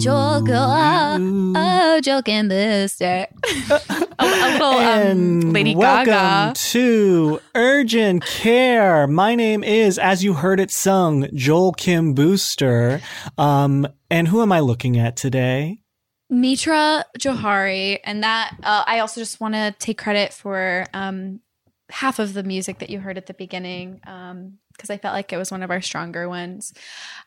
[0.00, 3.26] joke, oh, joking booster.
[3.70, 3.80] a,
[4.18, 6.54] a little um, And Lady welcome Gaga.
[6.54, 9.06] to Urgent Care.
[9.06, 13.00] My name is, as you heard it sung, Joel Kim Booster.
[13.36, 15.80] Um, and who am I looking at today?
[16.30, 21.40] Mitra Jouhari, and that uh, I also just want to take credit for um,
[21.90, 24.00] half of the music that you heard at the beginning
[24.80, 26.72] because I felt like it was one of our stronger ones,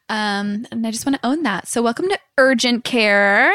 [0.09, 1.67] um, and I just want to own that.
[1.67, 3.53] So, welcome to Urgent Care.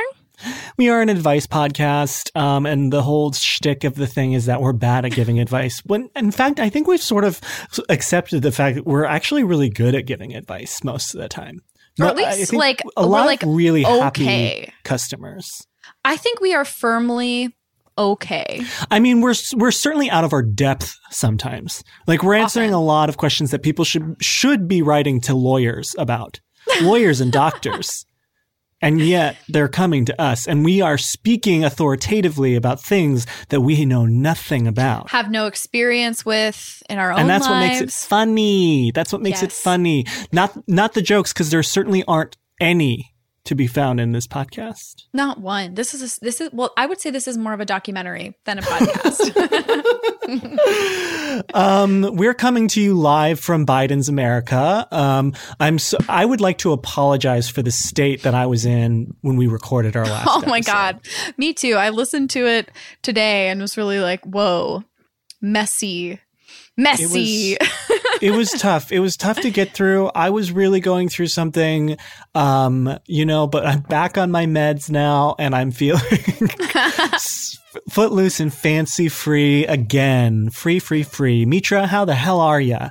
[0.76, 4.60] We are an advice podcast, um, and the whole shtick of the thing is that
[4.60, 5.82] we're bad at giving advice.
[5.84, 7.40] When, in fact, I think we've sort of
[7.88, 11.62] accepted the fact that we're actually really good at giving advice most of the time.
[12.00, 14.72] Or at least, like, a lot like, of really happy okay.
[14.84, 15.66] customers.
[16.04, 17.56] I think we are firmly
[17.98, 18.62] okay.
[18.90, 21.82] I mean, we're we're certainly out of our depth sometimes.
[22.06, 22.82] Like we're answering Often.
[22.82, 26.40] a lot of questions that people should should be writing to lawyers about,
[26.80, 28.04] lawyers and doctors.
[28.80, 33.84] And yet they're coming to us and we are speaking authoritatively about things that we
[33.84, 35.10] know nothing about.
[35.10, 37.80] Have no experience with in our own And that's what lives.
[37.80, 38.92] makes it funny.
[38.94, 40.06] That's what makes it funny.
[40.30, 43.12] Not not the jokes because there certainly aren't any
[43.48, 45.04] to be found in this podcast.
[45.12, 45.74] Not one.
[45.74, 46.72] This is a, this is well.
[46.76, 49.34] I would say this is more of a documentary than a podcast.
[51.54, 54.86] Um, we're coming to you live from Biden's America.
[54.90, 59.14] Um, I'm so, I would like to apologize for the state that I was in
[59.20, 60.26] when we recorded our last.
[60.28, 60.72] oh my episode.
[60.72, 61.00] god,
[61.36, 61.74] me too.
[61.74, 62.70] I listened to it
[63.02, 64.82] today and was really like, whoa,
[65.40, 66.20] messy,
[66.78, 67.58] messy.
[68.22, 68.90] it was tough.
[68.90, 70.06] It was tough to get through.
[70.14, 71.98] I was really going through something,
[72.34, 76.00] um, you know, but I'm back on my meds now and I'm feeling
[77.90, 80.48] footloose and fancy free again.
[80.48, 81.44] Free, free, free.
[81.44, 82.90] Mitra, how the hell are ya?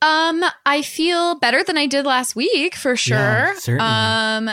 [0.00, 3.18] Um, I feel better than I did last week for sure.
[3.18, 3.80] Yeah, certainly.
[3.80, 4.50] Um,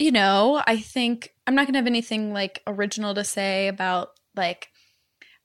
[0.00, 4.68] you know, I think I'm not gonna have anything like original to say about like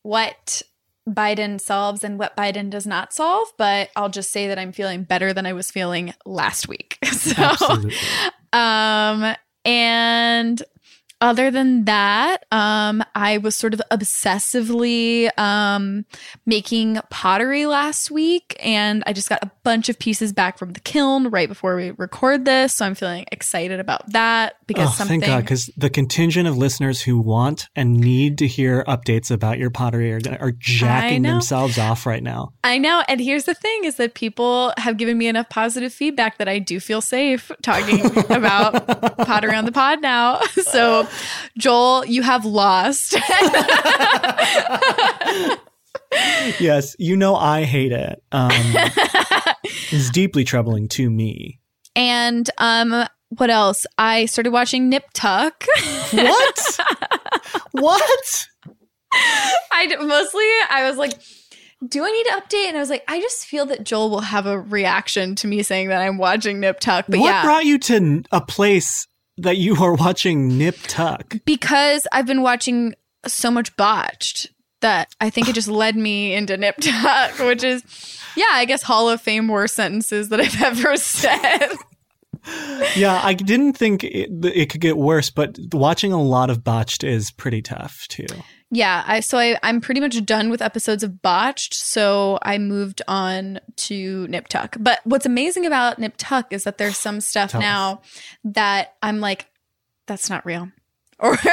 [0.02, 0.64] what
[1.10, 5.04] Biden solves and what Biden does not solve, but I'll just say that I'm feeling
[5.04, 6.98] better than I was feeling last week.
[7.14, 7.96] So Absolutely.
[8.52, 10.62] um, and
[11.24, 16.06] other than that, um, I was sort of obsessively um,
[16.46, 20.82] making pottery last week, and I just got a bunch of pieces back from the
[20.82, 22.74] kiln right before we record this.
[22.74, 25.22] So I'm feeling excited about that because oh, something.
[25.22, 29.58] thank God, because the contingent of listeners who want and need to hear updates about
[29.58, 32.52] your pottery are are jacking themselves off right now.
[32.66, 36.38] I know, and here's the thing: is that people have given me enough positive feedback
[36.40, 38.86] that I do feel safe talking about
[39.20, 40.42] pottery on the pod now.
[40.64, 41.08] So,
[41.58, 43.14] Joel, you have lost.
[46.60, 48.24] yes, you know I hate it.
[48.32, 48.52] Um,
[49.92, 51.60] it's deeply troubling to me.
[51.96, 53.86] And um, what else?
[53.98, 55.66] I started watching Nip Tuck.
[56.12, 56.80] What?
[57.72, 58.48] what?
[59.72, 61.14] I mostly I was like,
[61.88, 62.68] do I need to update?
[62.68, 65.64] And I was like, I just feel that Joel will have a reaction to me
[65.64, 67.06] saying that I'm watching Nip Tuck.
[67.08, 69.08] But what yeah, brought you to a place
[69.38, 71.38] that you are watching Nip Tuck?
[71.46, 72.94] because I've been watching
[73.26, 74.50] so much botched
[74.82, 77.84] that I think it just led me into Nip Tuck, which is,
[78.36, 81.70] yeah, I guess Hall of Fame worst sentences that I've ever said.
[82.96, 87.04] Yeah, I didn't think it, it could get worse, but watching a lot of botched
[87.04, 88.26] is pretty tough too.
[88.76, 93.04] Yeah, I so I I'm pretty much done with episodes of Botched, so I moved
[93.08, 94.76] on to Nip Tuck.
[94.80, 97.64] But what's amazing about Nip Tuck is that there's some stuff Tell us.
[97.64, 98.02] now
[98.46, 99.46] that I'm like,
[100.08, 100.70] that's not real.
[101.20, 101.38] Or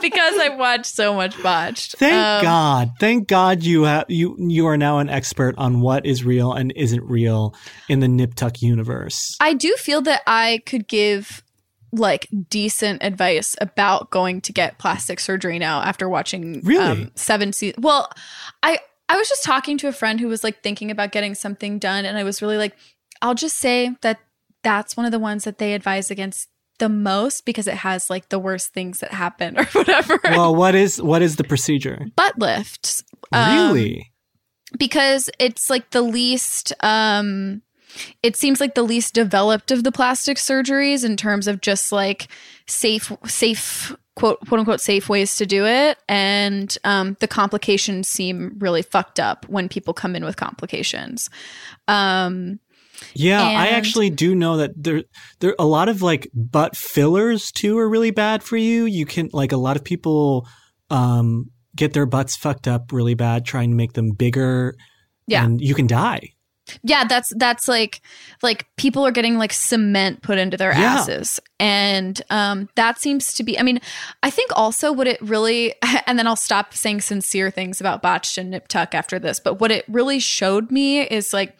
[0.00, 1.96] because I've watched so much Botched.
[1.98, 2.90] Thank Um, God.
[2.98, 6.72] Thank God you have you you are now an expert on what is real and
[6.74, 7.54] isn't real
[7.88, 9.36] in the Nip Tuck universe.
[9.38, 11.43] I do feel that I could give
[11.94, 16.84] like decent advice about going to get plastic surgery now after watching Really?
[16.84, 17.82] um, seven seasons.
[17.82, 18.10] Well,
[18.62, 21.78] I I was just talking to a friend who was like thinking about getting something
[21.78, 22.74] done, and I was really like,
[23.22, 24.18] I'll just say that
[24.62, 26.48] that's one of the ones that they advise against
[26.78, 30.18] the most because it has like the worst things that happen or whatever.
[30.24, 32.06] well, what is what is the procedure?
[32.16, 33.04] Butt lifts.
[33.32, 34.10] Um, really?
[34.78, 37.62] because it's like the least um
[38.22, 42.28] it seems like the least developed of the plastic surgeries in terms of just like
[42.66, 48.54] safe safe quote quote unquote safe ways to do it and um, the complications seem
[48.58, 51.28] really fucked up when people come in with complications
[51.88, 52.58] um,
[53.14, 55.02] Yeah, I actually do know that there
[55.40, 58.84] there a lot of like butt fillers too are really bad for you.
[58.86, 60.46] You can like a lot of people
[60.90, 64.74] um get their butts fucked up really bad trying to make them bigger
[65.26, 65.44] Yeah.
[65.44, 66.30] and you can die.
[66.82, 68.00] Yeah that's that's like
[68.42, 70.94] like people are getting like cement put into their Yeah.
[70.94, 71.40] asses.
[71.60, 73.80] And um that seems to be i mean
[74.22, 75.74] i think also what it really
[76.06, 79.60] and then i'll stop saying sincere things about botched and nip tuck after this but
[79.60, 81.56] what it really showed me is like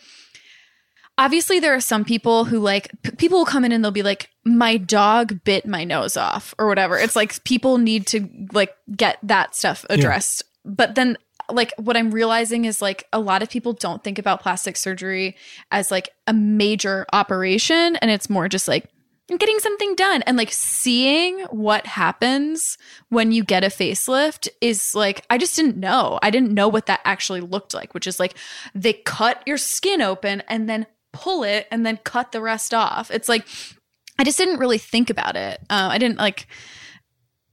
[1.17, 4.03] obviously there are some people who like p- people will come in and they'll be
[4.03, 6.99] like my dog bit my nose off or whatever.
[6.99, 10.43] It's like people need to like get that stuff addressed.
[10.65, 11.17] But then
[11.51, 15.37] like what i'm realizing is like a lot of people don't think about plastic surgery
[15.71, 18.89] as like a major operation and it's more just like
[19.31, 22.77] I'm getting something done and like seeing what happens
[23.09, 26.19] when you get a facelift is like I just didn't know.
[26.23, 28.35] I didn't know what that actually looked like, which is like
[28.75, 33.11] they cut your skin open and then pull it and then cut the rest off.
[33.11, 33.47] It's like
[34.19, 35.59] I just didn't really think about it.
[35.71, 36.47] Uh, I didn't like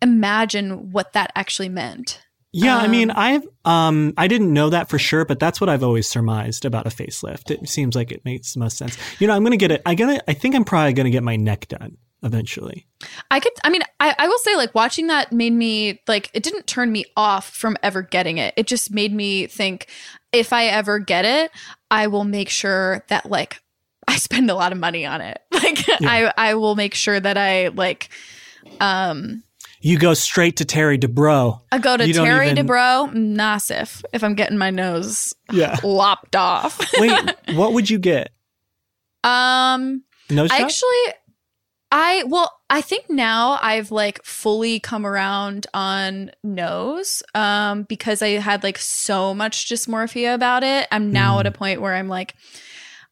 [0.02, 2.22] imagine what that actually meant.
[2.54, 5.70] Yeah, I mean, Um, I've um I didn't know that for sure, but that's what
[5.70, 7.50] I've always surmised about a facelift.
[7.50, 8.98] It seems like it makes the most sense.
[9.20, 9.82] You know, I'm gonna get it.
[9.86, 10.20] I gonna.
[10.28, 12.86] I think I'm probably gonna get my neck done eventually.
[13.32, 16.44] I could, I mean, I, I will say, like, watching that made me, like, it
[16.44, 18.54] didn't turn me off from ever getting it.
[18.58, 19.88] It just made me think
[20.32, 21.50] if I ever get it,
[21.90, 23.60] I will make sure that, like,
[24.08, 25.42] I spend a lot of money on it.
[25.52, 28.10] Like, I, I will make sure that I, like,
[28.80, 29.44] um,
[29.82, 31.60] You go straight to Terry Dubrow.
[31.72, 35.78] I go to You Terry even- Dubrow, Nassif, if I'm getting my nose Yeah.
[35.84, 36.80] lopped off.
[37.00, 37.12] Wait,
[37.54, 38.30] what would you get?
[39.24, 40.66] um, Nose I job?
[40.66, 41.14] actually
[41.94, 48.30] I well, I think now I've like fully come around on nose um because I
[48.40, 50.88] had like so much dysmorphia about it.
[50.92, 51.40] I'm now Mm.
[51.42, 52.34] at a point where I'm like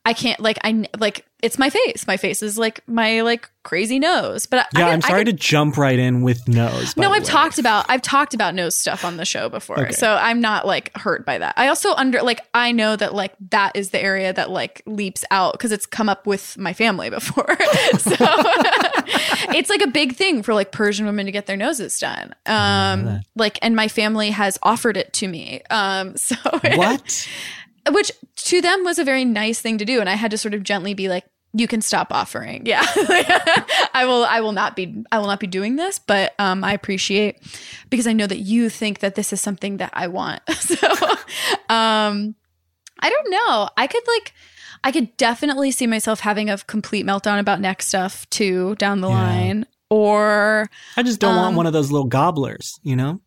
[0.05, 2.05] I can't like I like it's my face.
[2.07, 4.45] My face is like my like crazy nose.
[4.45, 6.97] But yeah, I, I'm I sorry could- to jump right in with nose.
[6.97, 7.25] no, I've way.
[7.27, 9.91] talked about I've talked about nose stuff on the show before, Okay.
[9.91, 11.53] so I'm not like hurt by that.
[11.57, 15.23] I also under like I know that like that is the area that like leaps
[15.31, 17.57] out because it's come up with my family before,
[17.99, 18.15] so
[19.53, 22.33] it's like a big thing for like Persian women to get their noses done.
[22.45, 25.61] Um, like, and my family has offered it to me.
[25.69, 26.35] Um, so
[26.75, 27.27] What?
[27.91, 29.99] Which to them was a very nice thing to do.
[29.99, 32.63] And i had to sort of gently be like you can stop offering.
[32.67, 32.83] Yeah.
[33.93, 36.73] I will i will not be i will not be doing this but um i
[36.73, 37.37] appreciate
[37.89, 40.41] because i know that you think that this is something that i want.
[40.53, 40.75] So
[41.69, 42.35] um
[42.99, 43.69] i don't know.
[43.77, 44.33] I could like
[44.83, 49.09] i could definitely see myself having a complete meltdown about neck stuff too down the
[49.09, 49.15] Yeah.
[49.15, 49.65] line.
[49.89, 53.21] Or I just don't want Um, one of those little gobblers, you know?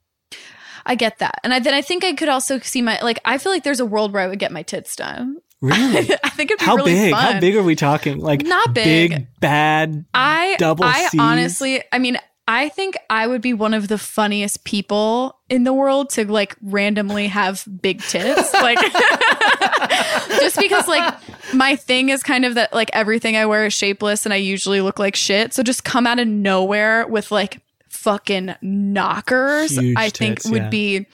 [0.87, 3.39] I get that and I, then i think i could also see my like i
[3.39, 6.13] feel like there's a world where i would get my tits done Really?
[6.25, 7.13] I think it'd be How really big?
[7.13, 7.35] fun.
[7.35, 8.19] How big are we talking?
[8.19, 9.11] Like Not big.
[9.11, 10.05] big bad.
[10.13, 11.21] I double I Cs?
[11.21, 12.19] honestly, I mean,
[12.49, 16.57] I think I would be one of the funniest people in the world to like
[16.61, 18.79] randomly have big tits, like
[20.41, 21.15] just because like
[21.55, 24.81] my thing is kind of that like everything I wear is shapeless and I usually
[24.81, 25.55] look like shit.
[25.55, 27.61] So just come out of nowhere with like
[28.03, 30.69] fucking knockers, Huge I think tits, would yeah.
[30.69, 31.07] be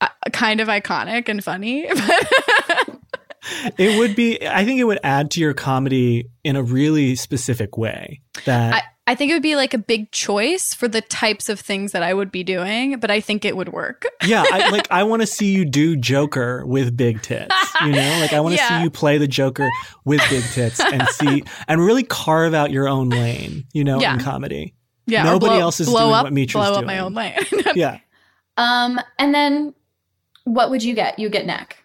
[0.00, 1.88] uh, kind of iconic and funny.
[3.76, 4.46] It would be.
[4.46, 8.20] I think it would add to your comedy in a really specific way.
[8.44, 11.58] That I, I think it would be like a big choice for the types of
[11.58, 14.06] things that I would be doing, but I think it would work.
[14.24, 17.52] yeah, I, like I want to see you do Joker with big tits.
[17.84, 18.78] You know, like I want to Yeah.
[18.78, 19.68] see you play the Joker
[20.04, 23.64] with big tits and see and really carve out your own lane.
[23.72, 24.14] You know, Yeah.
[24.14, 24.74] in comedy.
[25.12, 27.04] Yeah, Nobody blow- else is blow doing up, what Mitra's blow up my doing.
[27.04, 27.34] own lane.
[27.74, 27.98] Yeah,
[28.56, 29.74] um, and then
[30.44, 31.18] what would you get?
[31.18, 31.76] You get neck.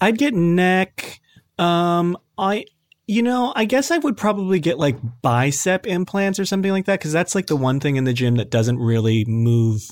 [0.00, 1.20] I'd get neck.
[1.58, 2.64] Um, I.
[3.06, 7.00] You know, I guess I would probably get like bicep implants or something like that
[7.00, 9.82] because that's like the one thing in the gym that doesn't really move.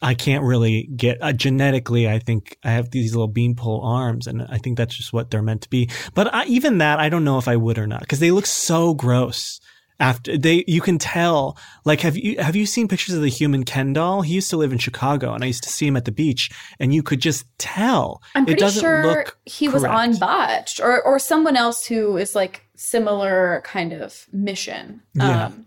[0.00, 2.08] I can't really get uh, genetically.
[2.08, 5.42] I think I have these little beanpole arms, and I think that's just what they're
[5.42, 5.90] meant to be.
[6.14, 8.46] But I, even that, I don't know if I would or not because they look
[8.46, 9.58] so gross.
[10.00, 11.56] After they, you can tell.
[11.84, 14.22] Like, have you have you seen pictures of the human Ken doll?
[14.22, 16.50] He used to live in Chicago, and I used to see him at the beach,
[16.80, 18.20] and you could just tell.
[18.34, 22.34] I'm it pretty doesn't sure he was on botched or or someone else who is
[22.34, 25.00] like similar kind of mission.
[25.14, 25.46] Yeah.
[25.46, 25.66] Um,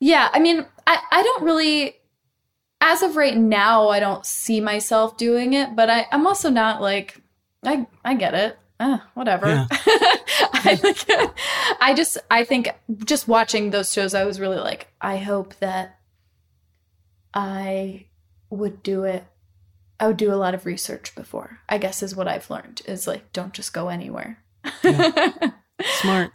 [0.00, 0.30] yeah.
[0.32, 1.94] I mean, I I don't really.
[2.80, 6.82] As of right now, I don't see myself doing it, but I, I'm also not
[6.82, 7.22] like
[7.64, 8.58] I I get it.
[8.80, 9.46] Uh, whatever.
[9.46, 9.66] Yeah.
[10.52, 11.30] I like,
[11.80, 12.68] I just I think
[13.04, 15.98] just watching those shows, I was really like, I hope that
[17.32, 18.06] I
[18.50, 19.24] would do it.
[20.00, 21.60] I would do a lot of research before.
[21.68, 24.42] I guess is what I've learned is like don't just go anywhere.
[24.80, 26.32] Smart.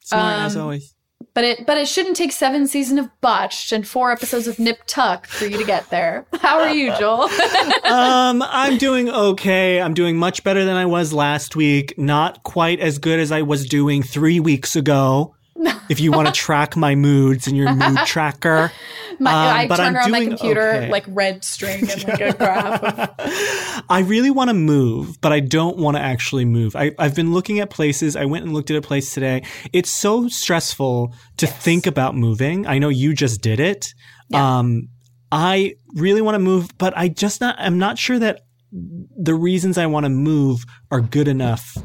[0.00, 0.94] Smart as Um, always.
[1.34, 4.80] But it but it shouldn't take seven seasons of botched and four episodes of Nip
[4.86, 6.26] Tuck for you to get there.
[6.40, 7.22] How are you, Joel?
[7.84, 9.80] um, I'm doing okay.
[9.80, 11.94] I'm doing much better than I was last week.
[11.98, 15.35] Not quite as good as I was doing three weeks ago.
[15.88, 18.72] if you want to track my moods in your mood tracker.
[19.18, 20.90] My, Um, I but turn I'm around my doing computer okay.
[20.90, 23.84] like red string and like a graph.
[23.88, 26.76] I really want to move, but I don't want to actually move.
[26.76, 28.16] I, I've been looking at places.
[28.16, 29.42] I went and looked at a place today.
[29.72, 32.66] It's so stressful to think about moving.
[32.66, 33.94] I know you just did it.
[34.28, 34.58] Yeah.
[34.58, 34.88] Um,
[35.32, 39.78] I really want to move, but I just not, I'm not sure that the reasons
[39.78, 41.76] I want to move are good enough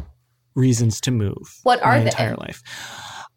[0.56, 1.60] reasons to move.
[1.64, 2.06] What are my they?
[2.08, 2.62] entire life.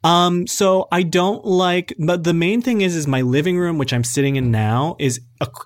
[0.05, 3.93] Um, so I don't like, but the main thing is, is my living room, which
[3.93, 5.21] I'm sitting in now, is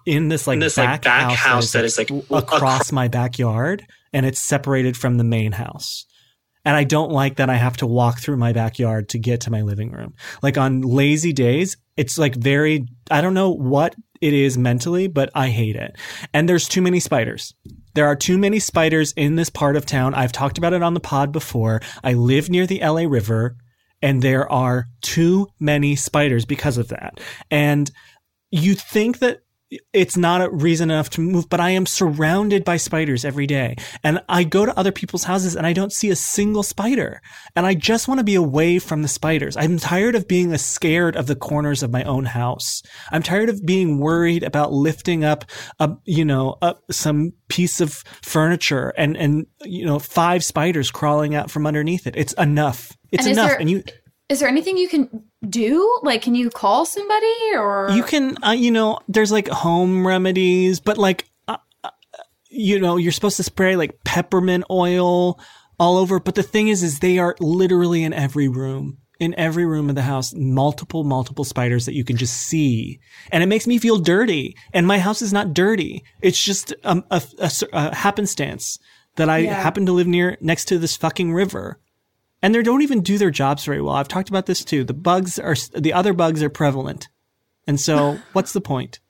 [0.06, 3.08] in this like In this, like, back, back house, house that is, like, across my
[3.08, 6.06] backyard, and it's separated from the main house.
[6.64, 9.50] And I don't like that I have to walk through my backyard to get to
[9.50, 10.14] my living room.
[10.42, 15.30] Like on lazy days, it's like very, I don't know what it is mentally, but
[15.34, 15.96] I hate it.
[16.34, 17.54] And there's too many spiders.
[17.94, 20.12] There are too many spiders in this part of town.
[20.14, 21.80] I've talked about it on the pod before.
[22.04, 23.56] I live near the LA River
[24.02, 27.20] and there are too many spiders because of that.
[27.50, 27.90] And
[28.50, 29.40] you think that
[29.92, 33.76] it's not a reason enough to move, but I am surrounded by spiders every day.
[34.02, 37.20] And I go to other people's houses and I don't see a single spider.
[37.54, 39.56] And I just want to be away from the spiders.
[39.56, 42.82] I'm tired of being scared of the corners of my own house.
[43.12, 45.44] I'm tired of being worried about lifting up
[45.78, 51.34] a, you know, up some piece of furniture and, and, you know, five spiders crawling
[51.34, 52.16] out from underneath it.
[52.16, 52.96] It's enough.
[53.12, 53.48] It's And enough.
[53.50, 53.82] there- and you,
[54.28, 55.98] is there anything you can do?
[56.02, 60.80] Like, can you call somebody or You can, uh, you know, there's like home remedies,
[60.80, 61.90] but like, uh, uh,
[62.50, 65.40] you know, you're supposed to spray like peppermint oil
[65.78, 66.20] all over.
[66.20, 68.98] But the thing is, is they are literally in every room.
[69.20, 73.00] In every room of the house, multiple, multiple spiders that you can just see.
[73.32, 74.54] And it makes me feel dirty.
[74.72, 76.04] And my house is not dirty.
[76.22, 78.78] It's just um, a, a, a happenstance
[79.16, 79.54] that I Yeah.
[79.60, 81.80] happen to live near next to this fucking river.
[82.42, 83.94] And they don't even do their jobs very well.
[83.94, 84.84] I've talked about this too.
[84.84, 87.08] The bugs are, the other bugs are prevalent.
[87.66, 89.00] And so, what's the point?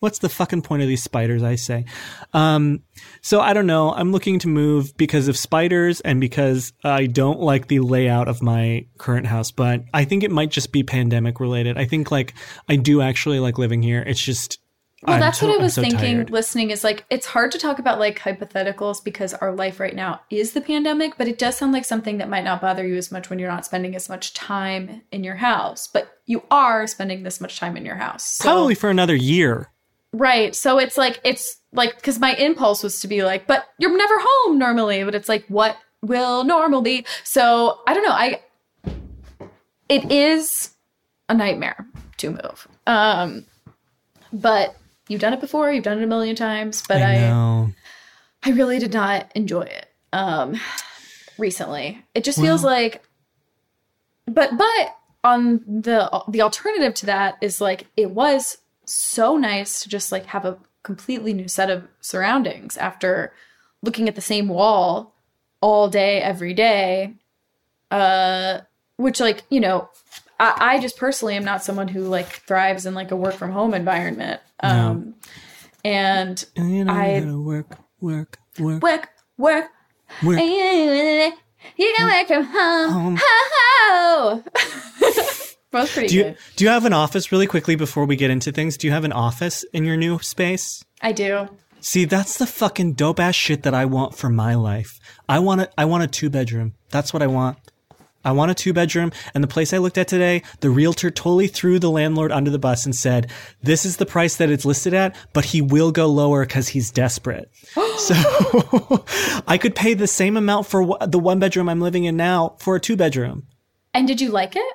[0.00, 1.86] What's the fucking point of these spiders, I say?
[2.34, 2.82] Um,
[3.22, 3.94] so I don't know.
[3.94, 8.42] I'm looking to move because of spiders and because I don't like the layout of
[8.42, 11.78] my current house, but I think it might just be pandemic related.
[11.78, 12.34] I think like
[12.68, 14.02] I do actually like living here.
[14.06, 14.58] It's just
[15.06, 16.30] Well, I'm that's so- what I was so thinking tired.
[16.30, 20.20] listening is like it's hard to talk about like hypotheticals because our life right now
[20.30, 23.12] is the pandemic, but it does sound like something that might not bother you as
[23.12, 27.22] much when you're not spending as much time in your house, but you are spending
[27.22, 28.24] this much time in your house.
[28.24, 29.68] So, Probably for another year.
[30.12, 30.54] right.
[30.54, 34.14] So it's like it's like cuz my impulse was to be like, but you're never
[34.18, 37.04] home normally, but it's like what will normal be?
[37.24, 38.12] So, I don't know.
[38.12, 38.40] I
[39.88, 40.70] it is
[41.28, 41.86] a nightmare
[42.18, 42.68] to move.
[42.86, 43.44] Um
[44.32, 44.76] but
[45.08, 47.72] you've done it before, you've done it a million times, but I I know.
[48.44, 50.60] I really did not enjoy it um
[51.38, 52.04] recently.
[52.14, 53.02] It just feels like
[54.26, 59.88] but but on the the alternative to that is like it was so nice to
[59.88, 63.32] just like have a completely new set of surroundings after
[63.82, 65.14] looking at the same wall
[65.62, 67.14] all day every day
[67.90, 68.60] uh
[68.96, 69.88] which like you know
[70.38, 73.52] I, I just personally am not someone who like thrives in like a work from
[73.52, 75.14] home environment um
[75.84, 79.66] and And you know, I- you gotta work, work, work, work work
[80.22, 80.38] work.
[80.40, 83.16] you can work from home Home.
[83.22, 84.42] ho
[85.72, 88.30] that pretty Do you good do you have an office really quickly before we get
[88.30, 88.76] into things?
[88.76, 90.84] Do you have an office in your new space?
[91.02, 91.48] i do
[91.80, 94.98] See, that's the fucking dope ass shit that I want for my life.
[95.28, 96.72] I want a, I want a two bedroom.
[96.88, 97.58] That's what I want.
[98.24, 99.12] I want a two bedroom.
[99.34, 102.58] And the place I looked at today, the realtor totally threw the landlord under the
[102.58, 103.30] bus and said,
[103.62, 106.90] this is the price that it's listed at, but he will go lower because he's
[106.90, 107.50] desperate.
[107.98, 108.14] so
[109.46, 112.76] I could pay the same amount for the one bedroom I'm living in now for
[112.76, 113.46] a two bedroom.
[113.92, 114.74] and did you like it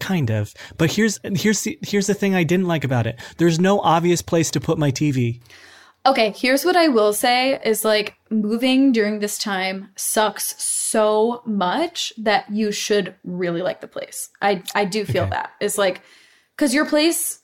[0.00, 0.52] Kind of.
[0.76, 3.18] But here's, here's the, here's the thing I didn't like about it.
[3.38, 5.40] There's no obvious place to put my TV.
[6.04, 10.83] Okay, here's what I will say is like moving during this time sucks so
[11.46, 14.28] much that you should really like the place.
[14.40, 15.30] I I do feel Okay.
[15.30, 15.50] that.
[15.60, 16.02] It's like
[16.56, 17.40] cuz your place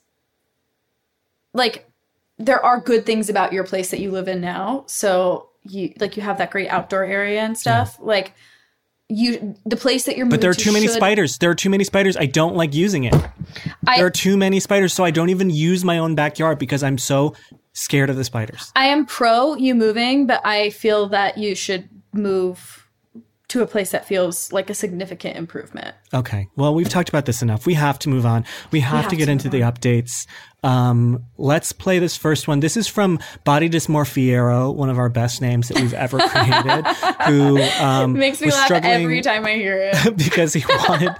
[1.53, 1.89] like
[2.37, 4.83] there are good things about your place that you live in now.
[4.87, 7.97] So you like you have that great outdoor area and stuff.
[7.99, 8.33] Like
[9.09, 11.37] you the place that you're moving But there are to too many should- spiders.
[11.37, 12.15] There are too many spiders.
[12.17, 13.13] I don't like using it.
[13.85, 16.81] I- there are too many spiders, so I don't even use my own backyard because
[16.81, 17.33] I'm so
[17.73, 18.71] scared of the spiders.
[18.75, 22.80] I am pro you moving, but I feel that you should move
[23.51, 25.93] to a place that feels like a significant improvement.
[26.13, 26.47] Okay.
[26.55, 27.65] Well, we've talked about this enough.
[27.65, 28.45] We have to move on.
[28.71, 30.25] We have, have to get to into the updates.
[30.63, 32.59] Um, let's play this first one.
[32.59, 36.85] This is from Body Dysmorphiero, one of our best names that we've ever created,
[37.27, 40.17] who um, Makes me was laugh struggling every time I hear it.
[40.17, 41.15] because he wanted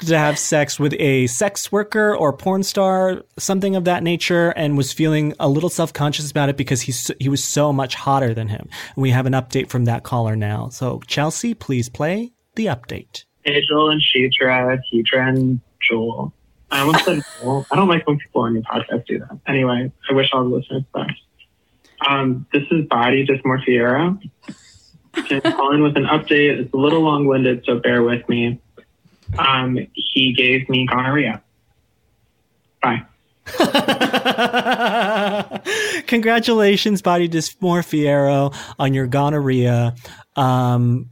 [0.00, 4.78] to have sex with a sex worker or porn star, something of that nature, and
[4.78, 8.32] was feeling a little self conscious about it because he's he was so much hotter
[8.32, 8.66] than him.
[8.94, 10.70] And we have an update from that caller now.
[10.70, 13.24] So Chelsea, please play the update.
[13.44, 16.32] Hey, Joel and Sheetra, Keetra and Joel.
[16.70, 17.66] I almost said Joel.
[17.70, 19.38] I don't like when people on your podcast do that.
[19.46, 21.12] Anyway, I wish all the listeners best.
[22.06, 24.20] Um, this is Body Dysmorphiera.
[25.14, 26.58] I'm calling with an update.
[26.58, 28.60] It's a little long-winded, so bear with me.
[29.38, 31.42] Um, he gave me gonorrhea.
[32.82, 33.04] Bye.
[36.06, 39.94] Congratulations, Body Dysmorphiero, on your gonorrhea.
[40.34, 41.10] Um,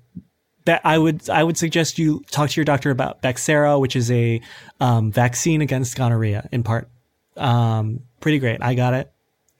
[0.66, 4.40] I would I would suggest you talk to your doctor about Bexsero, which is a
[4.80, 6.88] um, vaccine against gonorrhea in part.
[7.36, 8.62] Um, pretty great.
[8.62, 9.12] I got it,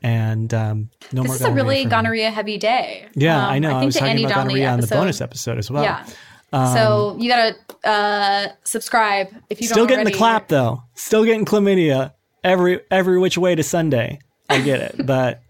[0.03, 1.33] and um, no more.
[1.35, 1.91] This is a really me.
[1.91, 3.07] gonorrhea heavy day.
[3.15, 3.69] Yeah, Um, I know.
[3.69, 5.83] I, think was talking about Donnelly gonorrhea on the bonus episode as well.
[5.83, 6.05] Yeah.
[6.53, 10.83] so you gotta uh, subscribe if you Still getting the clap though.
[10.95, 14.21] Still getting chlamydia every every which way to Sunday.
[14.49, 15.43] I get it, but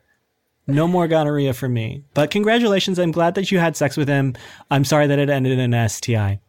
[0.66, 2.04] no more gonorrhea for me.
[2.14, 2.98] But congratulations.
[2.98, 4.34] I'm glad that you had sex with him.
[4.70, 6.40] I'm sorry that it ended in an STI.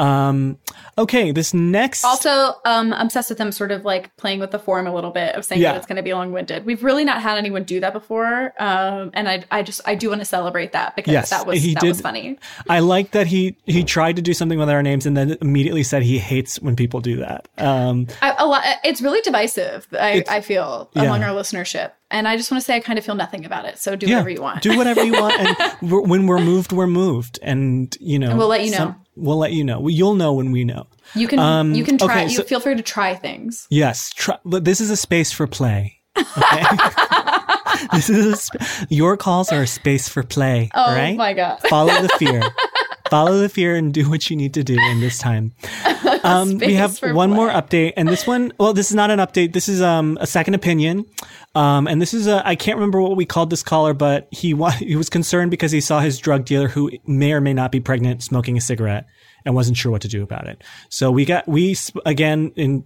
[0.00, 0.58] Um,
[0.96, 2.04] okay, this next.
[2.04, 5.34] Also, um, obsessed with him sort of like playing with the form a little bit
[5.34, 5.72] of saying Yeah.
[5.72, 6.64] that it's going to be long winded.
[6.64, 10.10] We've really not had anyone do that before, um, and I, I just I do
[10.10, 12.38] want to celebrate that because Yes, that was he that did- was funny.
[12.68, 15.82] I like that he he tried to do something with our names and then immediately
[15.82, 17.48] said he hates when people do that.
[17.58, 19.88] Um, I, a lot, it's really divisive.
[19.98, 21.02] I, I feel yeah.
[21.02, 23.64] among our listenership, and I just want to say I kind of feel nothing about
[23.64, 23.78] it.
[23.78, 24.62] So do yeah, whatever you want.
[24.62, 25.56] do whatever you want, and
[25.90, 28.94] we're, when we're moved, we're moved, and you know, And we'll let you know.
[29.16, 29.86] we'll let you know.
[29.88, 30.86] You'll know when we know.
[31.14, 32.06] you can um, you can try.
[32.22, 33.66] okay, you so- feel free to try things.
[33.70, 36.00] Yes, try, but this is a space for play.
[36.16, 36.64] Okay?
[37.92, 40.68] this is a sp- your calls are a space for play.
[40.74, 41.16] Oh right?
[41.16, 41.60] my god.
[41.68, 42.42] Follow the fear.
[43.10, 45.52] Follow the fear and do what you need to do in this time.
[46.24, 49.52] Um, we have one more update, and this one, well, this is not an update.
[49.52, 51.06] This is um, a second opinion,
[51.54, 52.46] um, and this is a.
[52.46, 55.70] I can't remember what we called this caller, but he wa- he was concerned because
[55.70, 59.06] he saw his drug dealer, who may or may not be pregnant, smoking a cigarette,
[59.44, 60.62] and wasn't sure what to do about it.
[60.88, 62.84] So we got we again in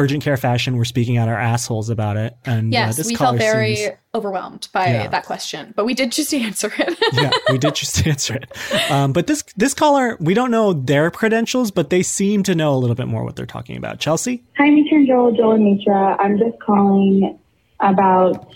[0.00, 3.14] urgent care fashion, we're speaking out our assholes about it, and uh, Yes, this we
[3.14, 5.06] caller felt very seems- overwhelmed by Yeah.
[5.08, 6.98] that question, but we did just answer it.
[7.12, 8.90] yeah, we did just answer it.
[8.90, 12.74] Um, but this this caller, we don't know their credentials, but they seem to know
[12.74, 14.00] a little bit more what they're talking about.
[14.00, 16.16] Chelsea, Hi, Mitra and Joel, Joel and Mitra.
[16.18, 17.38] I'm just calling
[17.80, 18.54] about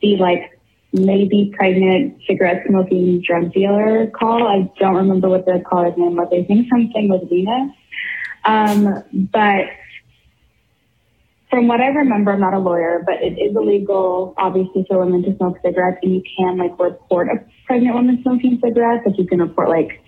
[0.00, 0.58] the like
[0.92, 4.46] maybe pregnant cigarette smoking drug dealer call.
[4.48, 6.28] I don't remember what the caller's name was.
[6.32, 7.72] I think something with Venus.
[8.44, 9.66] Um, but
[11.50, 15.22] from what I remember, I'm not a lawyer, but it is illegal, obviously, for women
[15.22, 19.04] to smoke cigarettes, and you can like report a pregnant woman smoking cigarettes.
[19.06, 20.02] Like you can report like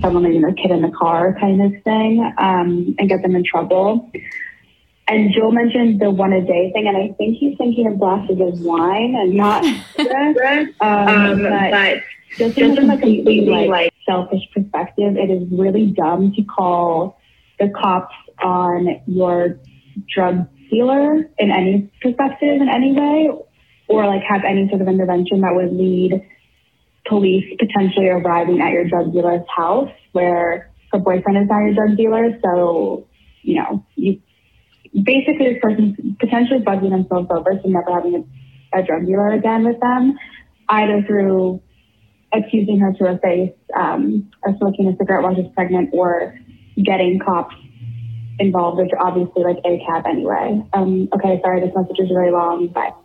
[0.00, 3.44] someone leaving their kid in the car kind of thing, um, and get them in
[3.44, 4.10] trouble.
[5.08, 8.38] And Joel mentioned the one a day thing, and I think he's thinking of glasses
[8.40, 9.64] of wine and not
[9.96, 10.72] cigarettes.
[10.80, 12.02] Um, but
[12.36, 17.18] just from a completely like selfish perspective, it is really dumb to call
[17.58, 19.58] the cops on your
[20.14, 23.30] drug dealer in any perspective in any way,
[23.88, 26.26] or like have any sort of intervention that would lead
[27.06, 31.96] police potentially arriving at your drug dealer's house where her boyfriend is now your drug
[31.96, 32.38] dealer.
[32.42, 33.06] So,
[33.42, 34.20] you know, you
[34.92, 38.14] basically this person's potentially bugging themselves over to never having
[38.72, 40.18] a, a drug dealer again with them,
[40.68, 41.60] either through
[42.32, 46.38] accusing her to her face um, of smoking a cigarette while she's pregnant or
[46.82, 47.54] getting cops
[48.38, 50.62] involved, which are obviously like a cab anyway.
[50.72, 52.96] Um, okay, sorry, this message is very long, but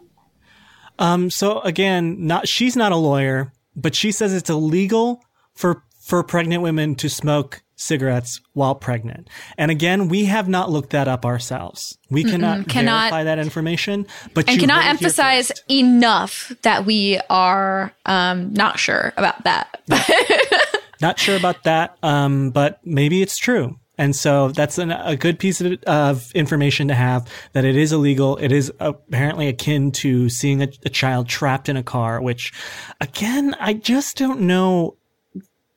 [0.99, 5.21] um, so again, not she's not a lawyer, but she says it's illegal
[5.53, 9.29] for for pregnant women to smoke cigarettes while pregnant.
[9.57, 11.97] And again, we have not looked that up ourselves.
[12.09, 16.51] We cannot, cannot- verify that information, but and you cannot heard it here emphasize enough
[16.63, 19.81] that we are um, not sure about that.
[20.99, 23.77] Not sure about that, um, but maybe it's true.
[23.97, 27.91] And so that's an, a good piece of, of information to have that it is
[27.91, 28.37] illegal.
[28.37, 32.53] It is apparently akin to seeing a, a child trapped in a car, which
[33.01, 34.97] again, I just don't know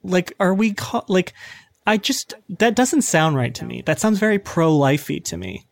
[0.02, 1.35] like are we ca- like
[1.87, 3.83] I just that doesn't sound right to me.
[3.85, 5.66] That sounds very pro-lifey to me.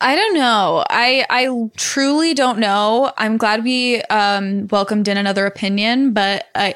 [0.00, 0.84] I don't know.
[0.88, 3.12] I I truly don't know.
[3.18, 6.74] I'm glad we um, welcomed in another opinion, but I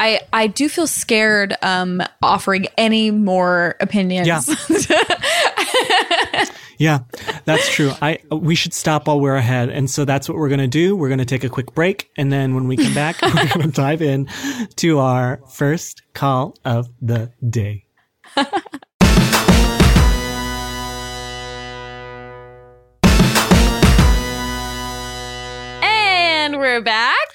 [0.00, 4.26] I I do feel scared um, offering any more opinions.
[4.26, 4.40] Yeah.
[6.80, 7.00] Yeah,
[7.44, 7.92] that's true.
[8.00, 10.96] I we should stop while we're ahead, and so that's what we're gonna do.
[10.96, 14.00] We're gonna take a quick break, and then when we come back, we're gonna dive
[14.00, 14.30] in
[14.76, 17.84] to our first call of the day.
[25.82, 27.28] and we're back.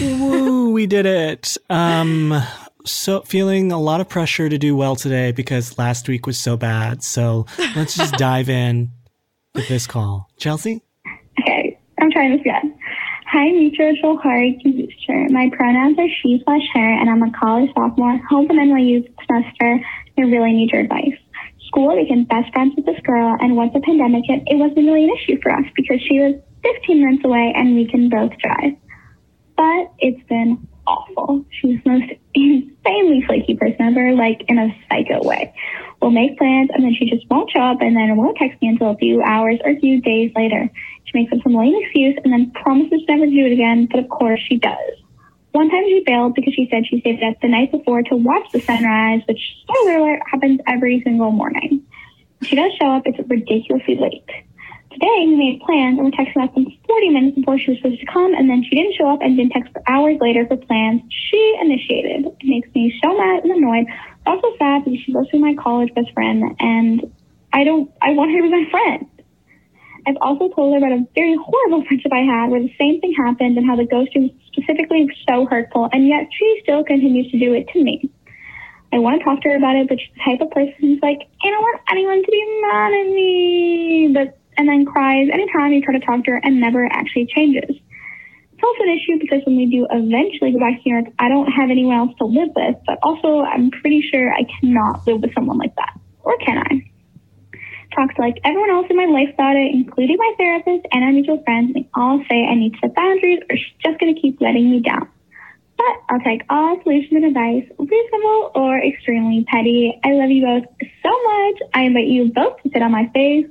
[0.00, 1.56] Woo, we did it.
[1.68, 2.42] Um,
[2.84, 6.56] so feeling a lot of pressure to do well today because last week was so
[6.56, 7.02] bad.
[7.02, 8.90] So let's just dive in
[9.54, 10.30] with this call.
[10.38, 10.82] Chelsea?
[11.40, 12.78] Okay, I'm trying this again.
[13.28, 15.30] Hi, Mitra Shulhari Kazuster.
[15.30, 19.80] My pronouns are she slash her, and I'm a college sophomore, home from NYU semester,
[20.16, 21.18] I really need your advice.
[21.66, 25.04] School became best friends with this girl, and once the pandemic hit, it wasn't really
[25.04, 28.72] an issue for us because she was 15 minutes away and we can both drive.
[29.56, 31.44] But it's been awful.
[31.50, 35.54] She's the most insanely flaky person ever, like in a psycho way.
[36.00, 38.68] We'll make plans and then she just won't show up and then won't text me
[38.68, 40.70] until a few hours or a few days later.
[41.04, 44.00] She makes up some lame excuse and then promises never to do it again, but
[44.00, 44.92] of course she does.
[45.52, 48.46] One time she bailed because she said she stayed up the night before to watch
[48.52, 51.82] the sunrise, which, spoiler alert, happens every single morning.
[52.42, 54.28] She does show up, it's ridiculously late.
[54.96, 58.00] Today, we made plans and we texted less than 40 minutes before she was supposed
[58.00, 60.56] to come, and then she didn't show up and didn't text for hours later for
[60.56, 62.24] plans she initiated.
[62.24, 63.84] It makes me so mad and annoyed,
[64.24, 67.12] also sad because she's also my college best friend, and
[67.52, 69.06] I don't, I want her to be my friend.
[70.06, 73.12] I've also told her about a very horrible friendship I had where the same thing
[73.12, 77.38] happened and how the ghosting was specifically so hurtful, and yet she still continues to
[77.38, 78.08] do it to me.
[78.94, 81.00] I want to talk to her about it, but she's the type of person who's
[81.02, 85.72] like, I don't want anyone to be mad at me, but and then cries anytime
[85.72, 87.70] you try to talk to her and never actually changes.
[87.70, 91.28] It's also an issue because when we do eventually go back to New York, I
[91.28, 95.20] don't have anyone else to live with, but also I'm pretty sure I cannot live
[95.20, 95.92] with someone like that.
[96.22, 96.90] Or can I?
[97.94, 101.12] Talk to like everyone else in my life about it, including my therapist and our
[101.12, 104.14] mutual friends, and they all say I need to set boundaries or she's just to
[104.14, 105.06] keep letting me down.
[105.76, 109.98] But I'll take all solutions and advice, reasonable or extremely petty.
[110.02, 110.64] I love you both
[111.02, 111.60] so much.
[111.74, 113.46] I invite you both to sit on my face.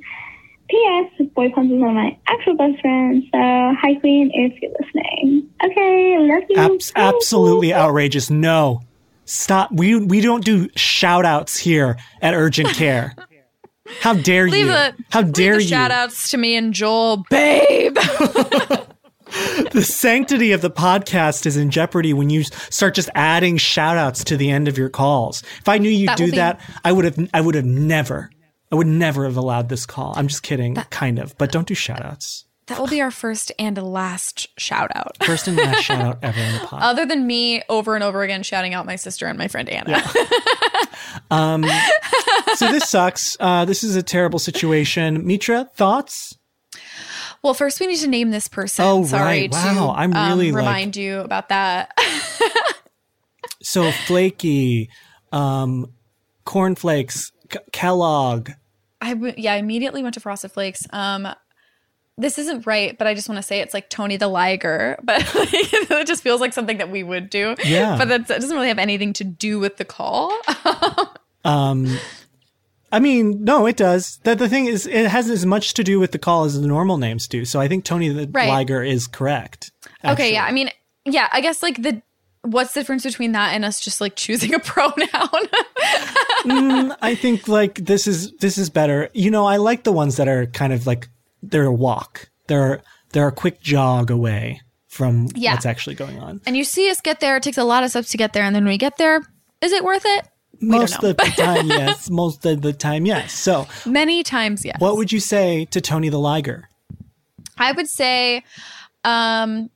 [0.76, 1.28] P.S.
[1.36, 3.24] Boy Puns is one of my actual best friends.
[3.32, 5.50] So, hi, Queen, if you're listening.
[5.64, 6.58] Okay, love you.
[6.58, 8.30] Abs- absolutely outrageous.
[8.30, 8.82] No.
[9.26, 9.72] Stop.
[9.72, 13.16] We we don't do shout outs here at Urgent Care.
[14.02, 14.72] How dare Leave you?
[14.72, 15.68] the How dare leave you?
[15.70, 17.96] shout outs to me and Joel, babe.
[19.72, 24.24] the sanctity of the podcast is in jeopardy when you start just adding shout outs
[24.26, 25.42] to the end of your calls.
[25.60, 28.30] If I knew you'd That do be- that, I would have I would have never
[28.76, 30.14] I would never have allowed this call.
[30.18, 32.44] I'm just kidding, kind of, but don't do shout outs.
[32.68, 35.16] that will be our first and last shout out.
[35.26, 36.82] First and last shout out ever in the pod.
[36.84, 40.04] Other than me over and over again shouting out my sister and my friend Anna.
[41.32, 41.64] Um,
[42.56, 43.38] so this sucks.
[43.40, 45.26] Uh, this is a terrible situation.
[45.26, 46.38] Mitra, thoughts?
[47.42, 48.84] Well, first we need to name this person.
[48.86, 49.52] Oh, Sorry right.
[49.52, 51.98] to Wow, I'm um, really, like- remind you about that.
[53.64, 54.90] So flaky,
[55.32, 55.92] um,
[56.44, 58.52] cornflakes, K- Kellogg.
[59.06, 60.86] I w- yeah, I immediately went to Frosted Flakes.
[60.91, 61.28] Um,
[62.18, 65.22] this isn't right, but I just want to say it's like Tony the Liger, but
[65.36, 67.56] it just feels like something that we would do.
[67.65, 67.98] Yeah.
[67.98, 70.32] but that's, it doesn't really have anything to do with the call.
[71.46, 72.00] Um,
[72.91, 74.18] I mean, no, it does.
[74.24, 76.65] The, the thing is, it has as much to do with the call as the
[76.68, 77.46] normal names do.
[77.46, 78.48] So I think Tony the Right.
[78.50, 79.72] Liger is correct.
[80.04, 80.72] okay, yeah, I mean,
[81.06, 82.02] yeah, I guess like the
[82.46, 84.98] what's the difference between that and us just like choosing a pronoun?
[86.46, 89.10] Mm, I think like this is this is better.
[89.14, 91.10] You know, I like the ones that are kind of like
[91.44, 92.30] they're a walk.
[92.48, 92.82] They're
[93.12, 95.54] they're a quick jog away from Yeah.
[95.54, 96.40] what's actually going on.
[96.46, 97.36] and you see us get there.
[97.38, 99.22] It takes a lot of steps to get there, and then when we get there,
[99.62, 100.28] is it worth it?
[100.62, 102.10] Most of the time, yes.
[102.10, 103.34] Most of the time, yes.
[103.34, 104.80] So, Many times, yes.
[104.80, 106.70] what would you say to Tony the Liger?
[107.58, 108.44] I would say,
[109.04, 109.70] um,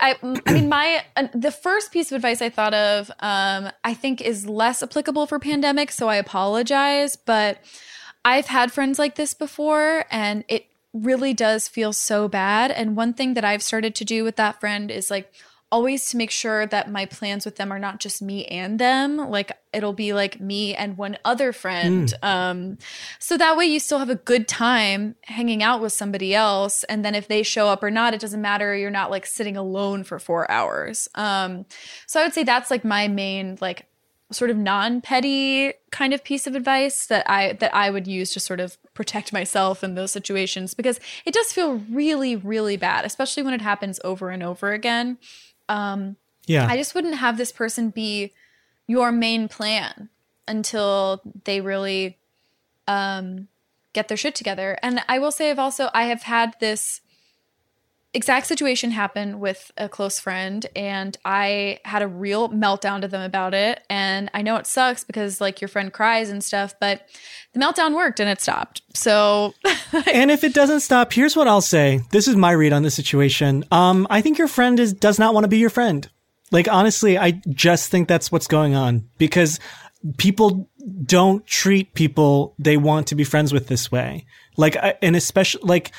[0.00, 3.92] I, I mean, my uh, the first piece of advice I thought of, um, I
[3.92, 5.92] think is less applicable for pandemic.
[5.92, 7.58] So I apologize, but
[8.24, 12.70] I've had friends like this before, and it really does feel so bad.
[12.70, 15.30] And one thing that I've started to do with that friend is like
[15.72, 19.16] always to make sure that my plans with them are not just me and them.
[19.16, 22.12] Like it'll be like me and one other friend.
[22.22, 22.78] Um
[23.18, 26.84] so that way you still have a good time hanging out with somebody else.
[26.84, 28.76] And then if they show up or not it doesn't matter.
[28.76, 31.08] You're not like sitting alone for 4 hours.
[31.14, 31.66] Um
[32.06, 33.86] so i would say that's like my main like
[34.32, 38.40] sort of non-petty kind of piece of advice that I that I would use to
[38.40, 40.74] sort of protect myself in those situations.
[40.74, 45.18] Because it does feel really really bad especially when it happens over and over again
[45.68, 46.66] um Yeah.
[46.68, 48.32] I just wouldn't have this person be
[48.86, 50.08] your main plan
[50.46, 52.18] until they really
[52.86, 53.48] um
[53.92, 57.00] get their shit together and I will say I've also I have had this
[58.16, 63.20] exact situation happened with a close friend and I had a real meltdown to them
[63.20, 67.06] about it and I know it sucks because like your friend cries and stuff but
[67.52, 68.82] the meltdown worked and it stopped.
[68.94, 69.52] So
[70.12, 72.00] and if it doesn't stop, here's what I'll say.
[72.10, 73.64] This is my read on the situation.
[73.70, 76.08] Um, I think your friend is does not want to be your friend.
[76.50, 79.60] Like honestly, I just think that's what's going on because
[80.16, 80.70] people
[81.04, 84.24] don't treat people they want to be friends with this way.
[84.56, 85.92] Like, and especially like,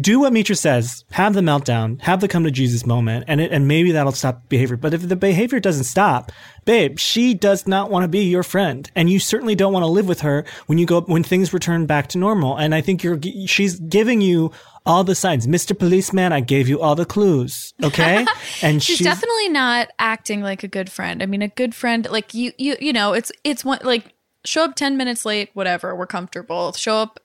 [0.00, 1.04] do what Mitra says.
[1.12, 2.00] Have the meltdown.
[2.02, 4.76] Have the come to Jesus moment, and it, and maybe that'll stop behavior.
[4.76, 6.30] But if the behavior doesn't stop,
[6.64, 9.88] babe, she does not want to be your friend, and you certainly don't want to
[9.88, 12.56] live with her when you go when things return back to normal.
[12.56, 14.52] And I think you're she's giving you
[14.86, 16.32] all the signs, Mister Policeman.
[16.32, 17.72] I gave you all the clues.
[17.82, 18.24] Okay,
[18.62, 21.22] and she's, definitely not acting like a good friend.
[21.22, 24.14] I mean, a good friend, like you, you, you know, it's it's one like
[24.44, 26.72] show up ten minutes late, whatever, we're comfortable.
[26.72, 27.18] Show up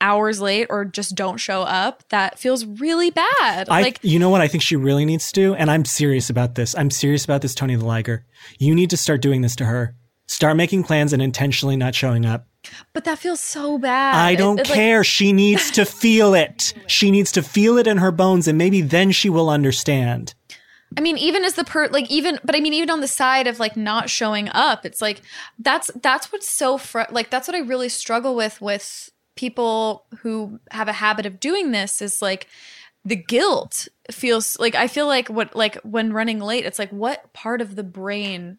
[0.00, 2.02] hours late or just don't show up.
[2.10, 3.68] That feels really bad.
[3.68, 6.30] I, like you know what I think she really needs to do, and I'm serious
[6.30, 6.74] about this.
[6.74, 8.24] I'm serious about this, Tony the Liger.
[8.58, 9.94] You need to start doing this to her.
[10.26, 12.46] Start making plans and intentionally not showing up.
[12.92, 14.16] But that feels so bad.
[14.16, 15.04] I don't it's like- care.
[15.04, 16.74] she needs to feel it.
[16.88, 20.34] She needs to feel it in her bones, and maybe then she will understand.
[20.96, 23.46] I mean, even as the per like even, but I mean, even on the side
[23.46, 25.20] of like not showing up, it's like
[25.58, 30.58] that's that's what's so fr- like that's what I really struggle with with people who
[30.70, 32.48] have a habit of doing this is like
[33.04, 37.32] the guilt feels like I feel like what like when running late, it's like what
[37.32, 38.58] part of the brain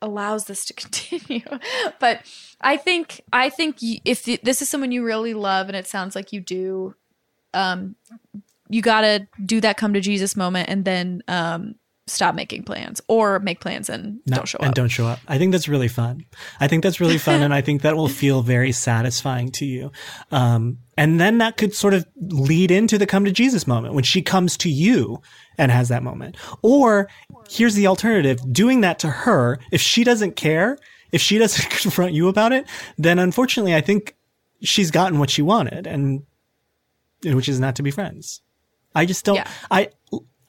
[0.00, 1.44] allows this to continue?
[2.00, 2.22] But
[2.62, 6.32] i think i think if this is someone you really love and it sounds like
[6.32, 6.94] you do
[7.54, 7.96] um
[8.68, 11.74] you gotta do that come to jesus moment and then um
[12.12, 14.64] stop making plans or make plans and Not- don't show up.
[14.66, 15.20] and don't show up.
[15.26, 16.24] I think that's really fun.
[16.60, 19.90] I think that's really fun, and I think that will feel very satisfying to you.
[20.30, 24.04] Um, and then that could sort of lead into the come to Jesus moment when
[24.04, 25.20] she comes to you
[25.58, 26.36] and has that moment.
[26.62, 27.08] Or
[27.50, 29.58] here's the alternative: doing that to her.
[29.70, 30.78] If she doesn't care,
[31.12, 32.66] if she doesn't confront you about it,
[32.98, 34.16] then unfortunately, I think
[34.62, 36.22] she's gotten what she wanted, and
[37.24, 38.42] which is not to be friends.
[38.94, 39.36] I just don't.
[39.36, 39.48] Yeah.
[39.70, 39.88] I.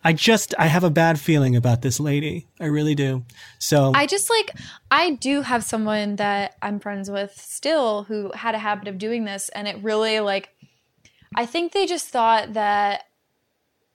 [0.04, 2.48] I just I have a bad feeling about this lady.
[2.60, 3.24] I really do.
[3.60, 4.52] So I just like
[4.92, 9.24] I do have someone that I'm friends with still who had a habit of doing
[9.26, 10.50] this and it really like
[11.36, 13.06] I think they just thought that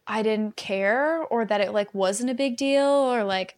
[0.07, 3.57] I didn't care or that it like wasn't a big deal or like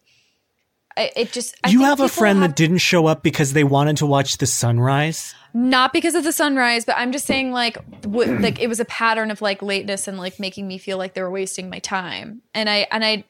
[0.97, 3.97] it just I you have a friend have- that didn't show up because they wanted
[3.97, 5.33] to watch the sunrise.
[5.53, 8.85] Not because of the sunrise but i'm just saying like w- like it was a
[8.85, 12.41] pattern of like lateness and like making me feel like they were wasting my time.
[12.53, 13.23] And i and i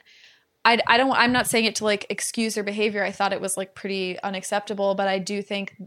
[0.64, 3.04] I, I don't i'm not saying it to like excuse their behavior.
[3.04, 5.82] I thought it was like pretty unacceptable but i do think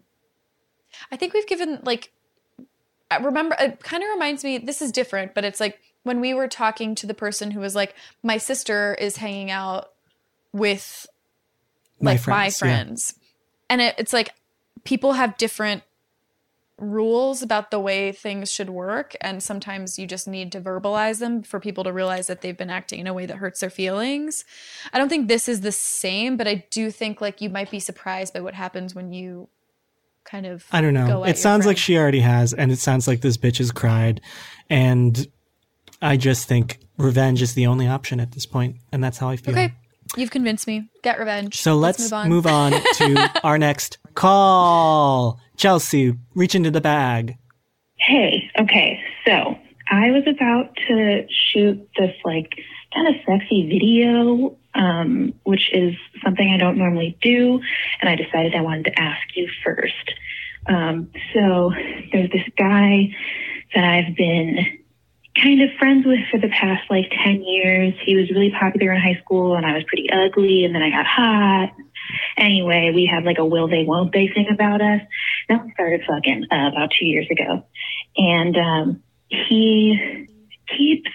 [1.13, 2.11] i think we've given like
[3.11, 6.35] I remember it kind of reminds me this is different but it's like when we
[6.35, 9.91] were talking to the person who was like my sister is hanging out
[10.53, 11.07] with
[12.01, 13.27] My like my friends, yeah.
[13.71, 14.31] and it, it's like
[14.85, 15.83] people have different
[16.79, 21.43] rules about the way things should work and sometimes you just need to verbalize them
[21.43, 24.45] for people to realize that they've been acting in a way that hurts their feelings
[24.93, 27.79] i don't think this is the same but i do think like you might be
[27.79, 29.49] surprised by what happens when you
[30.25, 31.25] kind of I don't know.
[31.25, 34.23] It sounds like she already has, and it sounds like this bitch has cried.
[34.71, 35.27] And
[36.01, 39.37] I just think revenge is the only option at this point, and that's how I
[39.37, 39.53] feel.
[39.53, 39.75] okay
[40.17, 45.41] you've convinced me get revenge So let's, move on move on to our next call.
[45.57, 47.37] Chelsea, reach into the bag.
[47.97, 49.57] Hey, okay, so
[49.91, 52.53] I was about to shoot this like
[52.95, 57.61] kind of sexy video, um, which is something I don't normally do,
[58.01, 60.15] and I decided I wanted to ask you first.
[60.67, 61.73] Um, so
[62.13, 63.15] there's this guy
[63.75, 64.59] that I've been
[65.41, 67.95] kind of friends with for the past like 10 years.
[68.05, 70.91] He was really popular in high school, and I was pretty ugly, and then I
[70.91, 71.73] got hot.
[72.37, 75.01] Anyway, we had like a will they, won't they thing about us.
[75.49, 77.65] We started fucking uh, about two years ago.
[78.17, 80.29] And um, he
[80.77, 81.11] keeps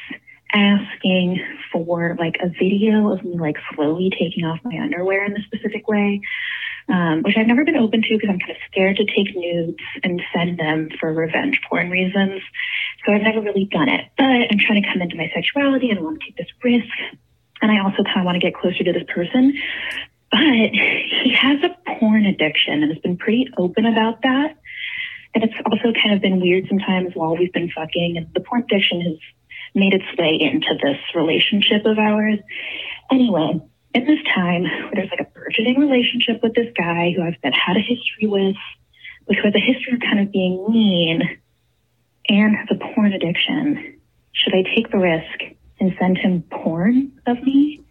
[0.54, 5.44] asking for like a video of me like slowly taking off my underwear in a
[5.44, 6.22] specific way,
[6.88, 9.78] um, which I've never been open to because I'm kind of scared to take nudes
[10.04, 12.42] and send them for revenge porn reasons.
[13.06, 14.06] So I've never really done it.
[14.18, 16.88] But I'm trying to come into my sexuality and I want to take this risk.
[17.62, 19.54] And I also kind of want to get closer to this person.
[20.32, 24.56] But he has a porn addiction and has been pretty open about that.
[25.34, 28.18] And it's also kind of been weird sometimes while we've been fucking.
[28.18, 29.18] And the porn addiction has
[29.76, 32.40] made its way into this relationship of ours.
[33.12, 33.62] Anyway,
[33.94, 37.54] in this time where there's like a burgeoning relationship with this guy who I've been
[37.54, 38.56] had a history with,
[39.28, 41.40] who has a history of kind of being mean
[42.28, 44.00] and has a porn addiction,
[44.32, 47.82] should I take the risk and send him porn of me?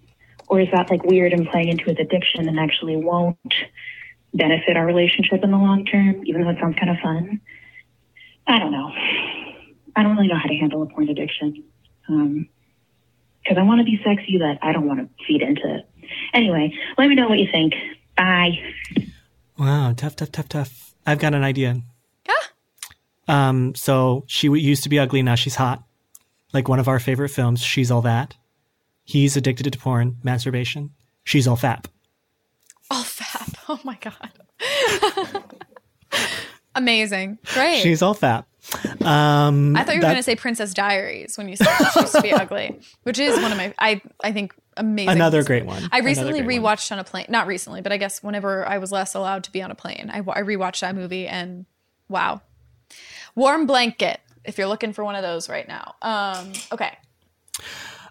[0.48, 3.36] Or is that like weird and playing into his addiction and actually won't
[4.34, 7.40] benefit our relationship in the long term, even though it sounds kind of fun?
[8.46, 8.90] I don't know.
[9.94, 11.64] I don't really know how to handle a porn addiction.
[12.08, 12.48] Um,
[13.42, 15.88] because I want to be sexy, but I don't want to feed into it.
[16.34, 17.74] Anyway, let me know what you think.
[18.16, 18.58] Bye.
[19.58, 20.94] Wow, tough, tough, tough, tough.
[21.06, 21.80] I've got an idea.
[22.26, 23.48] Yeah.
[23.48, 25.82] Um, so she used to be ugly, now she's hot.
[26.52, 28.36] Like one of our favorite films, She's All That.
[29.08, 30.90] He's addicted to porn, masturbation.
[31.24, 31.86] She's all fap.
[32.90, 33.54] All fab.
[33.70, 34.30] Oh my god.
[36.74, 37.38] Amazing.
[37.54, 37.80] Great.
[37.82, 38.44] She's all fap.
[39.04, 42.00] Um, I thought you were that- going to say Princess Diaries when you said she
[42.00, 45.10] used to be ugly, which is one of my I I think amazing.
[45.10, 45.82] Another great one.
[45.92, 46.76] I recently great one.
[46.76, 47.26] rewatched on a plane.
[47.28, 50.10] Not recently, but I guess whenever I was less allowed to be on a plane,
[50.12, 51.64] I, I rewatched that movie and
[52.08, 52.40] wow,
[53.34, 54.20] warm blanket.
[54.44, 56.96] If you're looking for one of those right now, um, okay.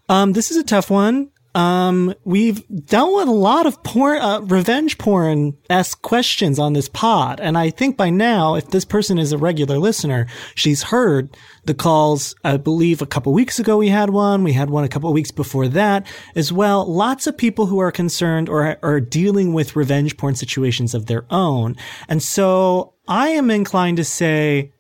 [0.10, 1.32] Um, this is a tough one.
[1.58, 6.88] Um, we've dealt with a lot of porn, uh, revenge porn esque questions on this
[6.88, 7.40] pod.
[7.40, 11.74] And I think by now, if this person is a regular listener, she's heard the
[11.74, 12.36] calls.
[12.44, 14.44] I believe a couple weeks ago we had one.
[14.44, 16.86] We had one a couple weeks before that as well.
[16.86, 21.26] Lots of people who are concerned or are dealing with revenge porn situations of their
[21.32, 21.76] own.
[22.08, 24.74] And so I am inclined to say,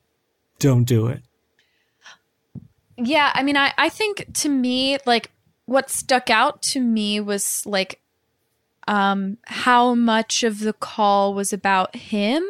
[0.59, 1.23] don't do it.
[2.97, 5.31] Yeah, I mean, I, I think to me, like,
[5.65, 8.01] what stuck out to me was like
[8.87, 12.43] um how much of the call was about him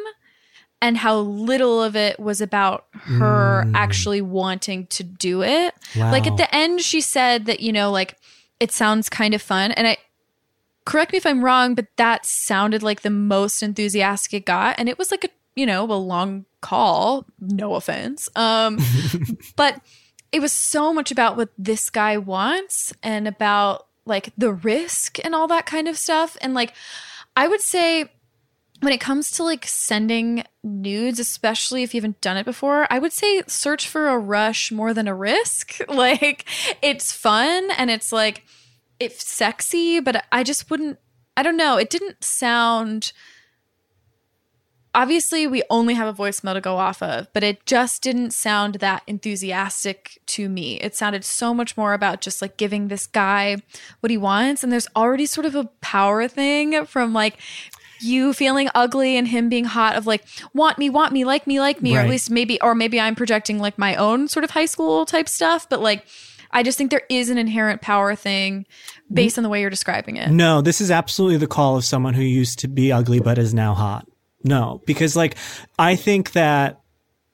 [0.80, 5.74] and how little of it was about her actually wanting to do it.
[6.12, 8.16] Like at the end she said that, you know, like
[8.60, 9.72] it sounds kind of fun.
[9.72, 9.96] And I
[10.84, 14.78] correct me if I'm wrong, but that sounded like the most enthusiastic it got.
[14.78, 18.28] And it was like a, you know, a long call, no offense.
[18.36, 18.78] Um
[19.56, 19.80] but
[20.32, 25.34] it was so much about what this guy wants and about like the risk and
[25.34, 26.36] all that kind of stuff.
[26.40, 26.72] And like,
[27.36, 28.10] I would say
[28.80, 32.98] when it comes to like sending nudes, especially if you haven't done it before, I
[32.98, 35.78] would say search for a rush more than a risk.
[35.88, 36.44] Like,
[36.80, 38.44] it's fun and it's like,
[39.00, 40.98] it's sexy, but I just wouldn't,
[41.36, 41.76] I don't know.
[41.76, 43.12] It didn't sound
[44.98, 48.74] obviously we only have a voicemail to go off of, but it just didn't sound
[48.76, 50.74] that enthusiastic to me.
[50.80, 53.58] It sounded so much more about just like giving this guy
[54.00, 54.64] what he wants.
[54.64, 57.38] And there's already sort of a power thing from like
[58.00, 61.60] you feeling ugly and him being hot of like want me want me like me
[61.60, 64.50] like me or at least maybe or maybe i'm projecting like my own sort of
[64.50, 66.06] high school type stuff but like
[66.52, 68.64] i just think there is an inherent power thing
[69.12, 72.14] based on the way you're describing it No, this is absolutely the call of someone
[72.14, 74.06] who used to be ugly but is now hot.
[74.44, 75.36] No, because like
[75.78, 76.80] I think that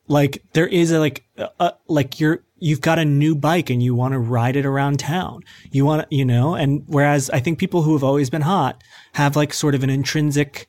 [0.09, 3.95] like there is a like a, like you're you've got a new bike and you
[3.95, 5.43] want to ride it around town.
[5.71, 8.83] You want to, you know, and whereas I think people who have always been hot
[9.13, 10.69] have like sort of an intrinsic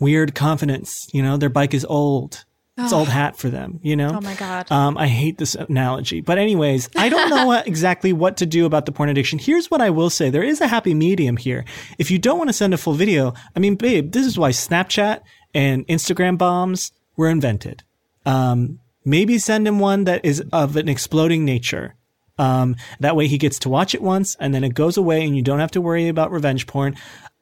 [0.00, 2.44] weird confidence, you know, their bike is old.
[2.76, 4.10] It's old hat for them, you know?
[4.16, 8.12] oh my god Um, I hate this analogy, but anyways, I don't know what, exactly
[8.12, 9.38] what to do about the porn addiction.
[9.38, 11.64] Here's what I will say: there is a happy medium here.
[11.98, 14.50] If you don't want to send a full video, I mean, babe, this is why
[14.50, 15.20] Snapchat
[15.54, 17.84] and Instagram bombs were invented.
[18.26, 21.94] Um, maybe send him one that is of an exploding nature.
[22.36, 25.36] Um, that way he gets to watch it once and then it goes away and
[25.36, 26.96] you don't have to worry about revenge porn.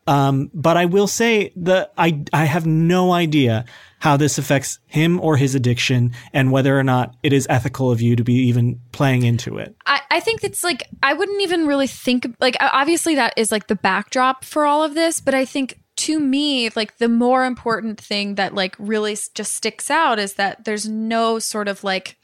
[0.06, 3.64] Um, but I will say that I, I have no idea
[4.00, 8.00] how this affects him or his addiction and whether or not it is ethical of
[8.00, 9.76] you to be even playing into it.
[9.86, 13.68] I, I think it's like I wouldn't even really think like obviously that is like
[13.68, 18.00] the backdrop for all of this, but I think to me like the more important
[18.00, 22.16] thing that like really just sticks out is that there's no sort of like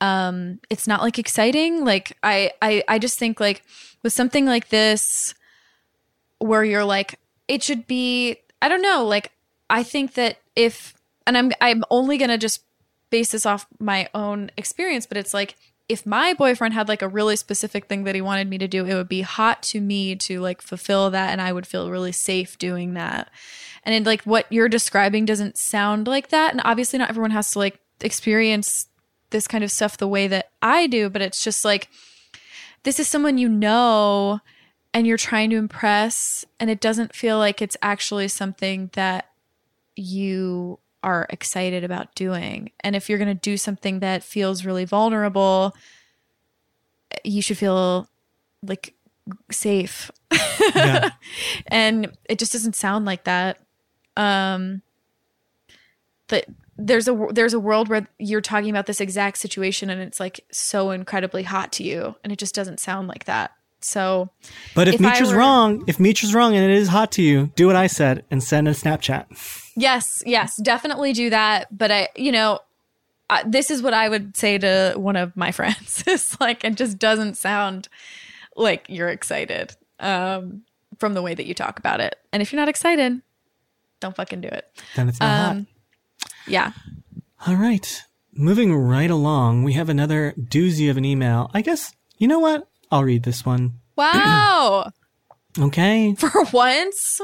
[0.00, 1.84] um it's not like exciting.
[1.84, 3.62] Like I I I just think like
[4.02, 5.34] with something like this
[6.38, 9.30] where you're like it should be I don't know like
[9.70, 10.94] I think that if
[11.28, 12.64] and I'm I'm only going to just
[13.10, 15.54] base this off my own experience but it's like
[15.88, 18.84] if my boyfriend had like a really specific thing that he wanted me to do,
[18.84, 22.12] it would be hot to me to like fulfill that and I would feel really
[22.12, 23.30] safe doing that.
[23.84, 26.52] And like what you're describing doesn't sound like that.
[26.52, 28.88] And obviously not everyone has to like experience
[29.30, 31.88] this kind of stuff the way that I do, but it's just like
[32.82, 34.40] this is someone you know
[34.92, 39.30] and you're trying to impress and it doesn't feel like it's actually something that
[39.94, 42.70] you are excited about doing.
[42.80, 45.74] And if you're going to do something that feels really vulnerable,
[47.24, 48.08] you should feel
[48.62, 48.92] like
[49.50, 50.10] safe.
[50.74, 51.10] Yeah.
[51.68, 53.58] and it just doesn't sound like that.
[54.16, 54.82] Um
[56.28, 56.46] that
[56.76, 60.40] there's a there's a world where you're talking about this exact situation and it's like
[60.50, 63.52] so incredibly hot to you and it just doesn't sound like that.
[63.80, 64.30] So
[64.74, 67.22] But if, If I Mitra's were- wrong, if Mitra's wrong and it is hot to
[67.22, 69.26] you, do what I said and send a Snapchat.
[69.76, 71.76] Yes, yes, definitely do that.
[71.76, 72.60] But I, you know,
[73.28, 76.02] uh, this is what I would say to one of my friends.
[76.06, 77.88] it's like it just doesn't sound
[78.56, 80.62] like you're excited um,
[80.98, 82.16] from the way that you talk about it.
[82.32, 83.20] And if you're not excited,
[84.00, 84.66] don't fucking do it.
[84.94, 85.50] Then it's not hot.
[85.50, 85.66] Um,
[86.46, 86.72] yeah.
[87.46, 88.02] All right.
[88.32, 91.50] Moving right along, we have another doozy of an email.
[91.54, 92.68] I guess, you know what?
[92.90, 93.74] I'll read this one.
[93.96, 94.90] Wow.
[95.58, 96.14] Okay.
[96.16, 97.18] For once.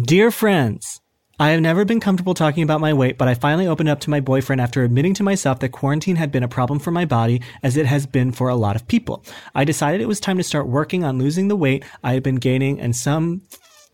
[0.00, 1.00] Dear friends,
[1.40, 4.10] I have never been comfortable talking about my weight, but I finally opened up to
[4.10, 7.40] my boyfriend after admitting to myself that quarantine had been a problem for my body,
[7.62, 9.24] as it has been for a lot of people.
[9.54, 12.34] I decided it was time to start working on losing the weight I had been
[12.34, 13.40] gaining and some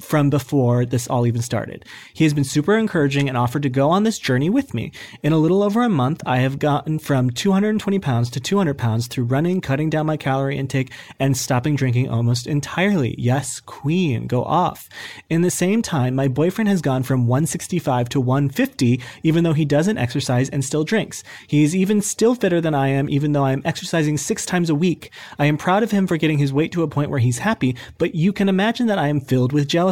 [0.01, 1.85] from before this all even started.
[2.13, 4.93] He has been super encouraging and offered to go on this journey with me.
[5.23, 9.07] In a little over a month, I have gotten from 220 pounds to 200 pounds
[9.07, 13.15] through running, cutting down my calorie intake, and stopping drinking almost entirely.
[13.17, 14.89] Yes, queen, go off.
[15.31, 19.65] In the same time, my boyfriend has gone from 165 to 150, even though he
[19.65, 21.25] doesn't exercise and still drinks.
[21.47, 24.69] He is even still fitter than I am, even though I am exercising six times
[24.69, 25.11] a week.
[25.39, 27.77] I am proud of him for getting his weight to a point where he's happy,
[27.97, 29.86] but you can imagine that I am filled with jealousy.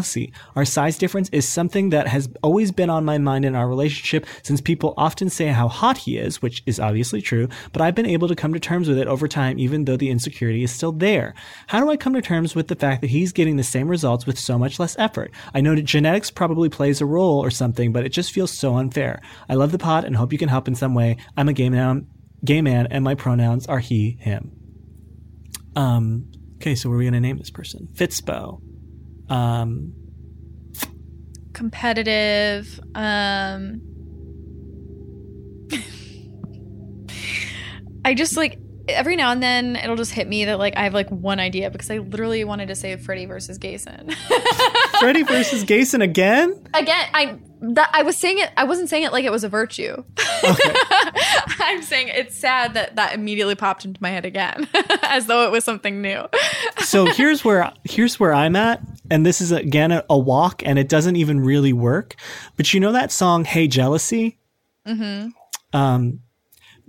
[0.56, 4.26] Our size difference is something that has always been on my mind in our relationship
[4.42, 8.06] since people often say how hot he is, which is obviously true, but I've been
[8.06, 10.92] able to come to terms with it over time even though the insecurity is still
[10.92, 11.34] there.
[11.68, 14.26] How do I come to terms with the fact that he's getting the same results
[14.26, 15.30] with so much less effort?
[15.52, 18.76] I know that genetics probably plays a role or something, but it just feels so
[18.76, 19.20] unfair.
[19.48, 21.16] I love the pod and hope you can help in some way.
[21.36, 22.06] I'm a gay man,
[22.44, 24.52] gay man and my pronouns are he, him.
[25.76, 27.88] Um, okay, so are we going to name this person?
[27.94, 28.60] Fitzbo.
[29.28, 29.92] Um,
[31.54, 33.80] competitive um
[38.04, 38.58] i just like
[38.88, 41.70] every now and then it'll just hit me that like i have like one idea
[41.70, 44.10] because i literally wanted to say freddy versus Gayson.
[45.00, 46.66] Freddy versus Gayson again?
[46.74, 49.48] again i that i was saying it i wasn't saying it like it was a
[49.48, 50.02] virtue
[51.60, 54.68] i'm saying it's sad that that immediately popped into my head again
[55.02, 56.26] as though it was something new
[56.94, 58.80] so here's where here's where I'm at,
[59.10, 62.16] and this is again a, a walk, and it doesn't even really work.
[62.56, 64.38] But you know that song "Hey Jealousy"?
[64.86, 65.76] Mm-hmm.
[65.76, 66.20] Um,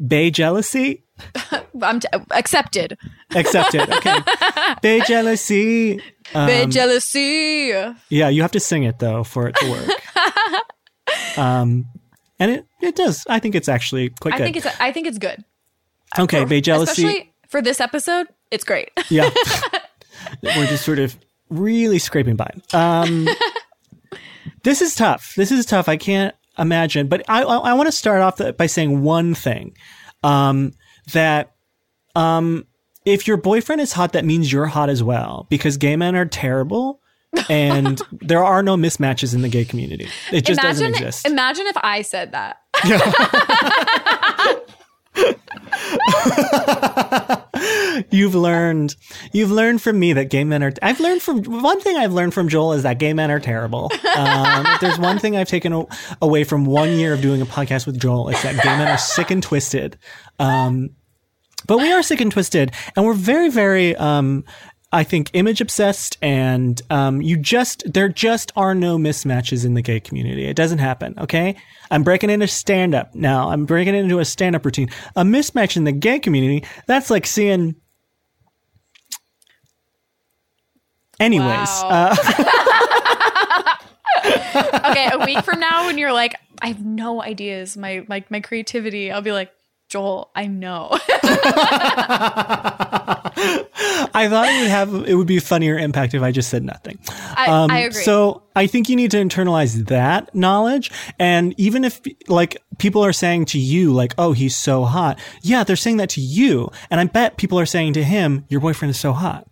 [0.06, 1.05] Bay Jealousy.
[1.82, 2.98] i'm t- accepted
[3.36, 3.90] Accepted.
[3.90, 4.18] Okay.
[4.82, 6.00] Bay Jealousy.
[6.34, 7.74] Um, Bit jealousy
[8.10, 11.38] yeah, you have to sing it though for it to work.
[11.38, 11.86] um,
[12.40, 13.26] and it it does.
[13.30, 14.44] I think it's actually quite i good.
[14.44, 15.44] think it's i think it's good
[16.18, 16.46] okay.
[16.46, 17.04] Bay Jealousy.
[17.06, 19.30] especially for this episode it's great Yeah.
[20.44, 21.16] We're just sort of
[21.50, 22.52] really scraping by.
[22.74, 23.28] Um,
[24.64, 25.34] this is tough.
[25.36, 25.88] This is tough.
[25.88, 29.76] I can't imagine, but I, I, I want to start off by saying one thing,
[30.24, 30.72] um,
[31.14, 31.56] that,
[32.16, 32.66] um,
[33.06, 36.26] if your boyfriend is hot, that means you're hot as well because gay men are
[36.26, 37.02] terrible
[37.50, 40.08] and there are no mismatches in the gay community.
[40.32, 41.28] It just doesn't exist.
[41.28, 42.62] imagine if i said that
[48.12, 48.96] you've learned
[49.34, 52.34] you've learned from me that gay men are i've learned from one thing i've learned
[52.34, 53.92] from joel is that gay men are terrible.
[54.16, 55.86] Um, if there's one thing i've taken a-
[56.22, 58.98] away from one year of doing a podcast with joel it's that gay men are
[58.98, 59.98] sick and twisted.
[60.40, 60.92] Um,
[61.68, 64.44] but we are sick and twisted and we're very very um,
[64.96, 69.82] I think image obsessed and um, you just there just are no mismatches in the
[69.82, 70.46] gay community.
[70.46, 71.16] It doesn't happen.
[71.20, 71.58] Okay,
[71.92, 73.50] I'm breaking into stand up now.
[73.50, 74.90] I'm breaking into a stand up routine.
[75.18, 77.76] A mismatch in the gay community that's like seeing.
[81.20, 81.50] Anyways,
[81.84, 82.14] Wow.
[82.14, 82.16] uh,
[84.90, 88.40] okay a week from now when you're like i have no ideas my like my
[88.40, 89.52] creativity i'll be like
[89.90, 90.90] Joel, I know.
[94.16, 96.64] I thought it would have it would be a funnier impact if I just said
[96.64, 96.98] nothing.
[97.10, 98.02] I, I agree.
[98.02, 100.92] So I think you need to internalize that knowledge.
[101.20, 105.20] And even if like people are saying to you, like, oh, he's so hot.
[105.42, 106.72] Yeah, they're saying that to you.
[106.90, 109.48] And I bet people are saying to him, your boyfriend is so hot.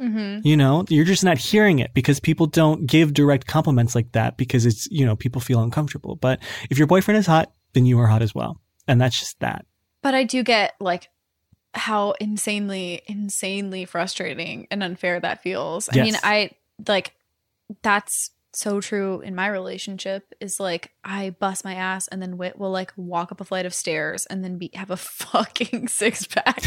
[0.00, 0.46] Mm-hmm.
[0.46, 4.36] You know, you're just not hearing it because people don't give direct compliments like that
[4.36, 6.14] because it's, you know, people feel uncomfortable.
[6.14, 6.40] But
[6.70, 8.60] if your boyfriend is hot, then you are hot as well.
[8.88, 9.66] And that's just that.
[10.02, 11.08] But I do get like
[11.74, 15.88] how insanely, insanely frustrating and unfair that feels.
[15.92, 16.50] I mean, I
[16.86, 17.14] like
[17.82, 22.58] that's so true in my relationship is like I bust my ass and then Wit
[22.58, 26.26] will like walk up a flight of stairs and then be have a fucking six
[26.26, 26.62] pack.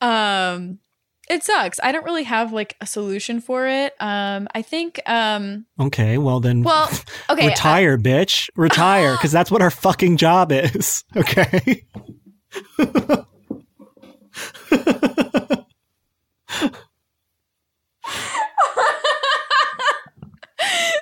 [0.00, 0.78] um
[1.28, 1.78] it sucks.
[1.82, 3.94] I don't really have like a solution for it.
[4.00, 6.18] Um I think um Okay.
[6.18, 6.88] Well, then well
[7.30, 8.48] okay I- retire, bitch.
[8.56, 11.04] Retire because that's what our fucking job is.
[11.16, 11.84] Okay.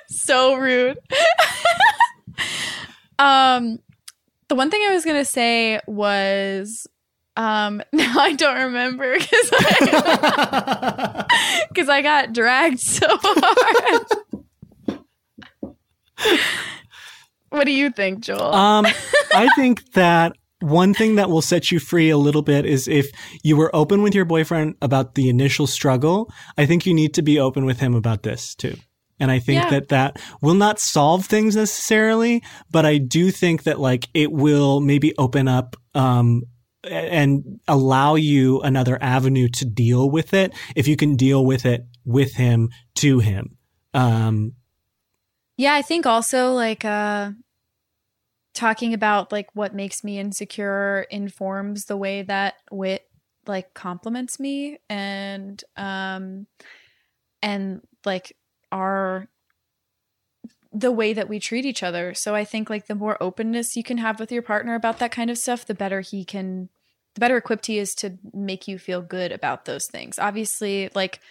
[0.07, 0.97] so rude.
[3.19, 3.79] um,
[4.47, 6.87] the one thing I was gonna say was,
[7.37, 11.25] um, now I don't remember because I,
[11.75, 14.05] 'cause I got dragged so hard.
[17.49, 18.53] what do you think, Joel?
[18.53, 18.85] Um,
[19.33, 23.09] I think that one thing that will set you free a little bit is if
[23.43, 26.31] you were open with your boyfriend about the initial struggle.
[26.57, 28.75] I think you need to be open with him about this too.
[29.19, 29.69] And I think Yeah.
[29.71, 34.79] that that will not solve things necessarily, but I do think that like it will
[34.81, 36.43] maybe open up, um,
[36.85, 41.85] and allow you another avenue to deal with it if you can deal with it
[42.05, 43.57] with him to him.
[43.93, 44.53] Um,
[45.57, 47.31] Yeah, I think also like uh
[48.53, 53.03] talking about like what makes me insecure informs the way that wit
[53.45, 56.47] like compliments me and um
[57.43, 58.35] and like
[58.71, 59.27] our
[60.75, 62.13] the way that we treat each other.
[62.13, 65.11] So I think like the more openness you can have with your partner about that
[65.11, 66.69] kind of stuff, the better he can
[67.15, 70.19] the better equipped he is to make you feel good about those things.
[70.19, 71.21] Obviously, like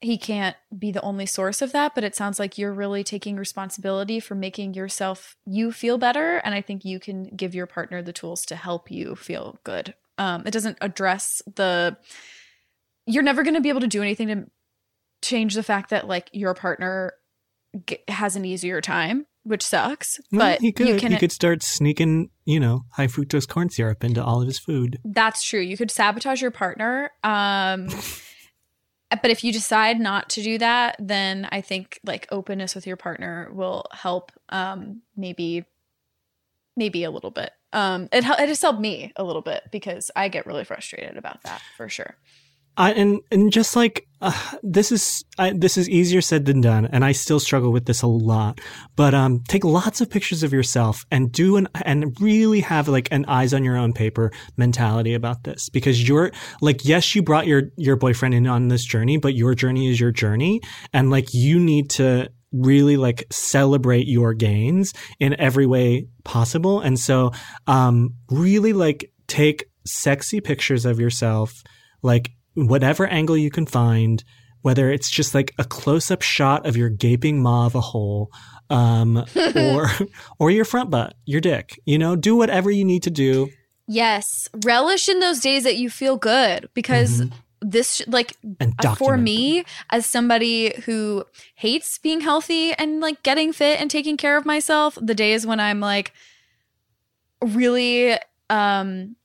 [0.00, 3.36] he can't be the only source of that, but it sounds like you're really taking
[3.36, 8.02] responsibility for making yourself you feel better and I think you can give your partner
[8.02, 9.94] the tools to help you feel good.
[10.18, 11.96] Um it doesn't address the
[13.06, 14.46] you're never going to be able to do anything to
[15.22, 17.14] change the fact that like your partner
[17.86, 21.32] g- has an easier time, which sucks, well, but he could you can he could
[21.32, 24.98] start sneaking, you know, high fructose corn syrup into all of his food.
[25.04, 25.60] That's true.
[25.60, 27.10] You could sabotage your partner.
[27.22, 27.88] Um
[29.10, 32.96] but if you decide not to do that, then I think like openness with your
[32.96, 35.64] partner will help um maybe
[36.76, 37.50] maybe a little bit.
[37.72, 41.42] Um it it has helped me a little bit because I get really frustrated about
[41.42, 42.16] that for sure.
[42.76, 46.86] I, and and just like uh, this is I, this is easier said than done,
[46.86, 48.60] and I still struggle with this a lot.
[48.96, 53.08] But um, take lots of pictures of yourself and do an and really have like
[53.10, 57.46] an eyes on your own paper mentality about this because you're like yes, you brought
[57.46, 60.60] your your boyfriend in on this journey, but your journey is your journey,
[60.92, 66.80] and like you need to really like celebrate your gains in every way possible.
[66.80, 67.32] And so
[67.66, 71.62] um, really like take sexy pictures of yourself,
[72.02, 72.32] like
[72.68, 74.22] whatever angle you can find,
[74.62, 78.30] whether it's just like a close up shot of your gaping maw of a hole,
[78.68, 79.24] um,
[79.56, 79.90] or
[80.38, 81.80] or your front butt, your dick.
[81.84, 83.48] You know, do whatever you need to do.
[83.86, 87.32] Yes, relish in those days that you feel good because Mhm.
[87.62, 88.36] this like
[88.78, 91.24] Uh, for me as somebody who
[91.56, 95.60] hates being healthy and like getting fit and taking care of myself the days when
[95.60, 96.14] i'm like
[97.42, 98.16] really
[98.48, 99.16] um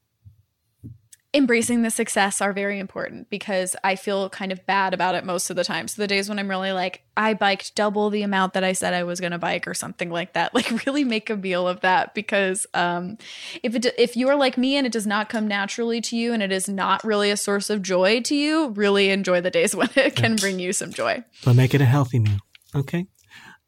[1.36, 5.50] embracing the success are very important because i feel kind of bad about it most
[5.50, 8.54] of the time so the days when i'm really like i biked double the amount
[8.54, 11.30] that i said i was going to bike or something like that like really make
[11.30, 13.18] a meal of that because um
[13.64, 16.32] if it if you are like me and it does not come naturally to you
[16.32, 19.76] and it is not really a source of joy to you really enjoy the days
[19.76, 22.40] when it can bring you some joy but make it a healthy meal.
[22.74, 23.08] Okay.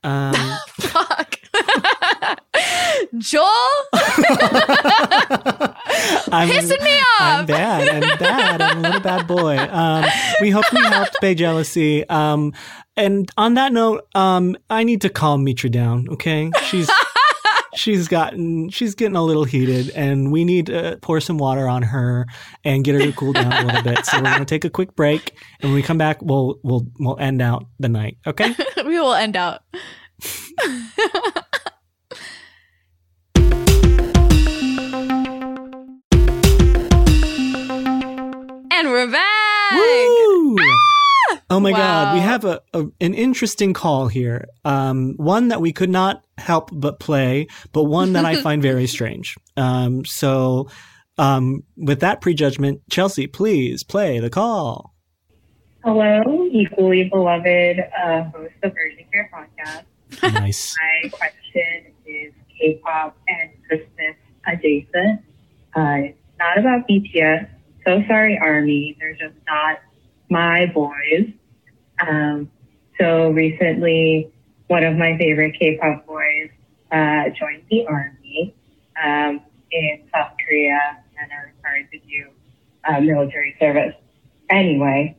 [0.03, 0.33] Um,
[0.79, 1.37] fuck
[3.17, 3.43] joel
[6.31, 7.19] I'm, Pissing me off.
[7.19, 8.03] I'm bad.
[8.03, 8.61] I'm bad.
[8.61, 9.57] I'm a little bad boy.
[9.57, 10.05] Um,
[10.41, 12.07] we hope we helped Bay Jealousy.
[12.09, 12.53] Um,
[12.95, 16.07] and on that note, um, I need to calm Mitra down.
[16.09, 16.89] Okay, she's
[17.75, 21.83] she's gotten she's getting a little heated, and we need to pour some water on
[21.83, 22.25] her
[22.63, 24.05] and get her to cool down a little bit.
[24.05, 27.19] So we're gonna take a quick break, and when we come back, we'll we'll we'll
[27.19, 28.17] end out the night.
[28.25, 28.55] Okay.
[28.85, 29.61] we will end out
[38.85, 39.71] we're back.
[39.73, 40.55] Woo!
[41.49, 44.47] Oh my God, we have a, a an interesting call here.
[44.63, 48.85] Um, one that we could not help but play, but one that I find very
[48.85, 49.35] strange.
[49.55, 50.69] Um, so,
[51.17, 54.93] um, with that prejudgment, Chelsea, please play the call.
[55.83, 60.33] Hello, equally beloved uh, host of Urgent Care podcast.
[60.33, 60.75] Nice.
[61.03, 64.15] My question is K-pop and Christmas
[64.45, 65.21] adjacent.
[65.75, 67.47] Uh, not about BTS.
[67.87, 68.97] So sorry, Army.
[68.99, 69.79] They're just not
[70.29, 71.31] my boys.
[72.05, 72.51] Um,
[72.99, 74.29] so recently,
[74.67, 76.49] one of my favorite K-pop boys
[76.91, 78.53] uh, joined the Army
[79.01, 79.39] um,
[79.71, 82.29] in South Korea and are required to do
[82.83, 83.95] uh, military service.
[84.49, 85.15] Anyway,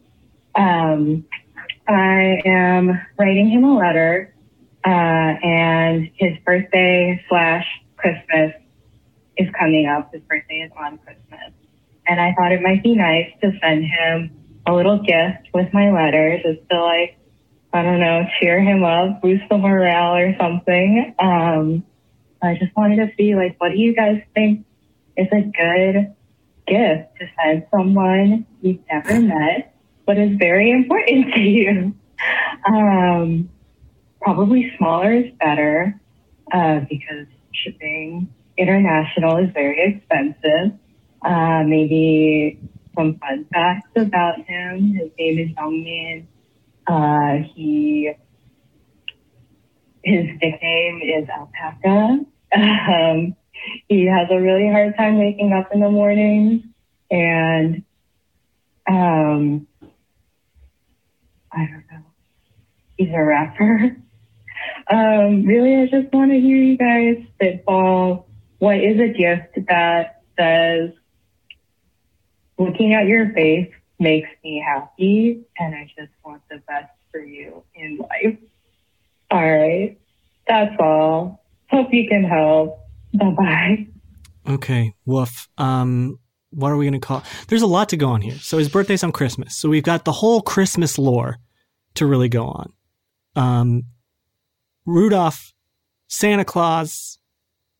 [0.54, 1.24] um,
[1.88, 4.34] I am writing him a letter,
[4.84, 7.66] uh, and his birthday slash
[7.96, 8.52] Christmas
[9.38, 10.12] is coming up.
[10.12, 11.54] His birthday is on Christmas.
[12.08, 14.30] And I thought it might be nice to send him
[14.66, 17.18] a little gift with my letter just to like,
[17.72, 21.14] I don't know, cheer him up, boost the morale or something.
[21.18, 21.84] Um,
[22.42, 24.64] I just wanted to see like, what do you guys think
[25.16, 26.14] is a good
[26.66, 29.74] gift to send someone you've never met,
[30.06, 31.94] but is very important to you?
[32.64, 33.50] Um,
[34.20, 36.00] probably smaller is better
[36.52, 40.78] uh, because shipping international is very expensive.
[41.22, 42.60] Uh, maybe
[42.96, 44.94] some fun facts about him.
[44.94, 46.26] His name is Youngmin.
[46.86, 48.12] Uh, he
[50.02, 52.20] his nickname is Alpaca.
[52.54, 53.36] Um,
[53.88, 56.62] he has a really hard time waking up in the mornings,
[57.10, 57.84] and
[58.88, 59.66] um,
[61.52, 62.04] I don't know.
[62.96, 63.96] He's a rapper.
[64.90, 68.26] Um, really, I just want to hear you guys spitball.
[68.58, 70.90] What is a gift that says,
[72.58, 77.62] looking at your face makes me happy, and I just want the best for you
[77.74, 78.38] in life?
[79.30, 79.98] All right.
[80.46, 81.44] That's all.
[81.70, 82.80] Hope you can help.
[83.14, 83.86] Bye bye.
[84.48, 85.48] Okay, woof.
[85.58, 86.18] Um,
[86.50, 87.22] what are we going to call?
[87.48, 88.38] There's a lot to go on here.
[88.38, 89.54] So his birthday's on Christmas.
[89.54, 91.36] So we've got the whole Christmas lore
[91.94, 92.72] to really go on.
[93.36, 93.82] Um,
[94.86, 95.52] Rudolph,
[96.06, 97.18] Santa Claus.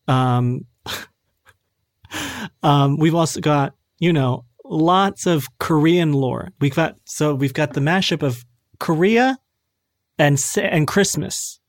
[0.07, 0.65] Um,
[2.63, 6.49] um, we've also got, you know, lots of Korean lore.
[6.61, 8.45] We've got, so we've got the mashup of
[8.79, 9.37] Korea
[10.17, 11.59] and, and Christmas.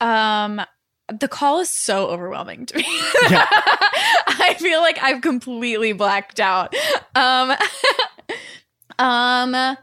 [0.00, 0.60] Um,
[1.08, 2.86] the call is so overwhelming to me.
[3.30, 3.46] Yeah.
[4.28, 6.74] I feel like I've completely blacked out.
[7.14, 7.52] Um,
[8.98, 9.76] um,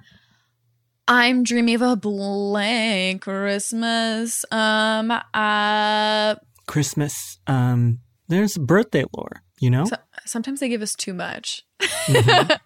[1.07, 4.45] I'm dreaming of a blank Christmas.
[4.51, 6.35] Um, uh,
[6.67, 7.39] Christmas.
[7.47, 9.85] Um, there's birthday lore, you know?
[9.85, 11.63] so- sometimes they give us too much.
[11.81, 12.59] Mhm.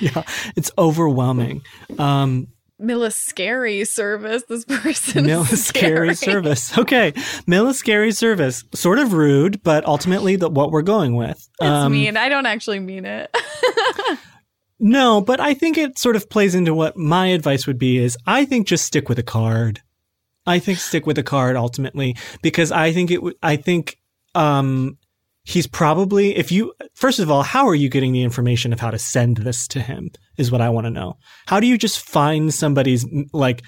[0.00, 0.22] yeah,
[0.56, 1.62] it's overwhelming.
[1.98, 2.48] Um,
[2.80, 4.44] Milliscary service.
[4.48, 6.76] This person is scary service.
[6.78, 7.12] Okay,
[7.46, 8.64] Mill is scary service.
[8.74, 11.38] Sort of rude, but ultimately the, what we're going with.
[11.60, 12.16] It's Um, mean.
[12.16, 13.34] I don't actually mean it.
[14.80, 18.16] No, but I think it sort of plays into what my advice would be is
[18.26, 19.80] I think just stick with a card.
[20.46, 23.98] I think stick with a card ultimately because I think it would I think
[24.34, 24.96] um
[25.48, 28.90] he's probably if you first of all how are you getting the information of how
[28.90, 31.16] to send this to him is what I want to know.
[31.46, 33.62] How do you just find somebody's like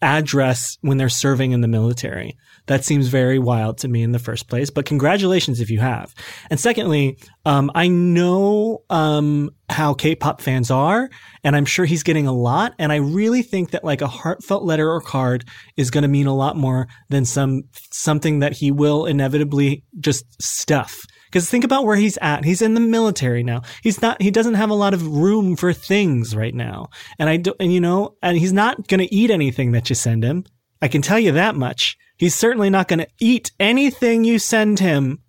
[0.00, 2.36] address when they're serving in the military?
[2.66, 6.14] That seems very wild to me in the first place, but congratulations if you have.
[6.50, 11.08] And secondly, um, I know um, how K-pop fans are,
[11.42, 12.74] and I'm sure he's getting a lot.
[12.78, 16.26] And I really think that like a heartfelt letter or card is going to mean
[16.26, 21.00] a lot more than some something that he will inevitably just stuff.
[21.28, 22.44] Because think about where he's at.
[22.44, 23.62] He's in the military now.
[23.82, 24.20] He's not.
[24.20, 26.88] He doesn't have a lot of room for things right now.
[27.18, 29.94] And I do, and you know, and he's not going to eat anything that you
[29.94, 30.44] send him.
[30.80, 31.96] I can tell you that much.
[32.16, 35.20] He's certainly not going to eat anything you send him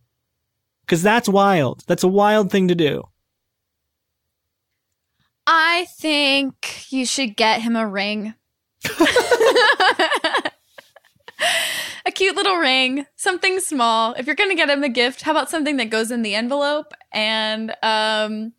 [0.86, 1.84] because that's wild.
[1.88, 3.04] That's a wild thing to do.
[5.46, 8.36] I think you should get him a ring.
[12.10, 14.14] a cute little ring, something small.
[14.14, 16.34] If you're going to get him a gift, how about something that goes in the
[16.34, 18.54] envelope and um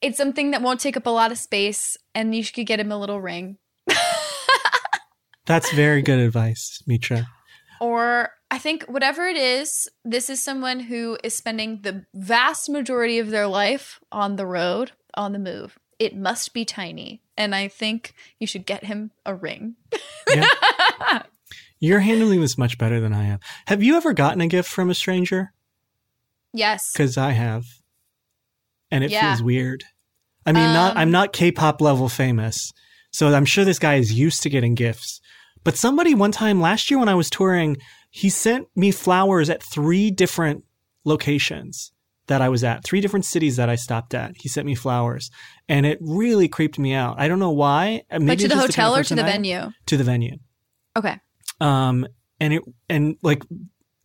[0.00, 2.90] it's something that won't take up a lot of space and you should get him
[2.90, 3.58] a little ring.
[5.46, 7.26] That's very good advice, Mitra.
[7.78, 13.18] Or I think whatever it is, this is someone who is spending the vast majority
[13.18, 15.78] of their life on the road, on the move.
[15.98, 17.20] It must be tiny.
[17.36, 19.76] And I think you should get him a ring.
[20.26, 21.22] Yeah.
[21.84, 23.40] You're handling this much better than I am.
[23.66, 25.52] Have you ever gotten a gift from a stranger?
[26.54, 26.92] yes.
[26.92, 27.64] Because I have.
[28.90, 29.34] And it Yeah.
[29.34, 29.84] feels weird.
[30.46, 32.72] I mean, not Um, I'm not K-pop level famous,
[33.10, 35.20] so I'm sure this guy is used to getting gifts.
[35.62, 37.76] But somebody one time last year when I was touring,
[38.10, 40.64] he sent me flowers at three different
[41.04, 41.92] locations
[42.28, 44.32] that I was at, three different cities that I stopped at.
[44.40, 45.30] He sent me flowers,
[45.68, 47.16] and it really creeped me out.
[47.18, 48.04] I don't know why.
[48.10, 49.72] Uh, Maybe like to it's the kind hotel of or to the venue?
[49.86, 50.36] To the venue.
[50.96, 51.18] Okay.
[51.60, 52.06] Um,
[52.40, 53.42] and it and like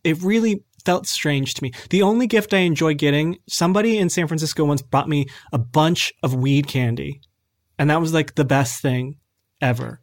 [0.04, 1.72] it really felt strange to me.
[1.90, 6.12] The only gift I enjoy getting, somebody in San Francisco once brought me a bunch
[6.22, 7.20] of weed candy,
[7.78, 9.16] and that was like the best thing
[9.60, 10.00] ever.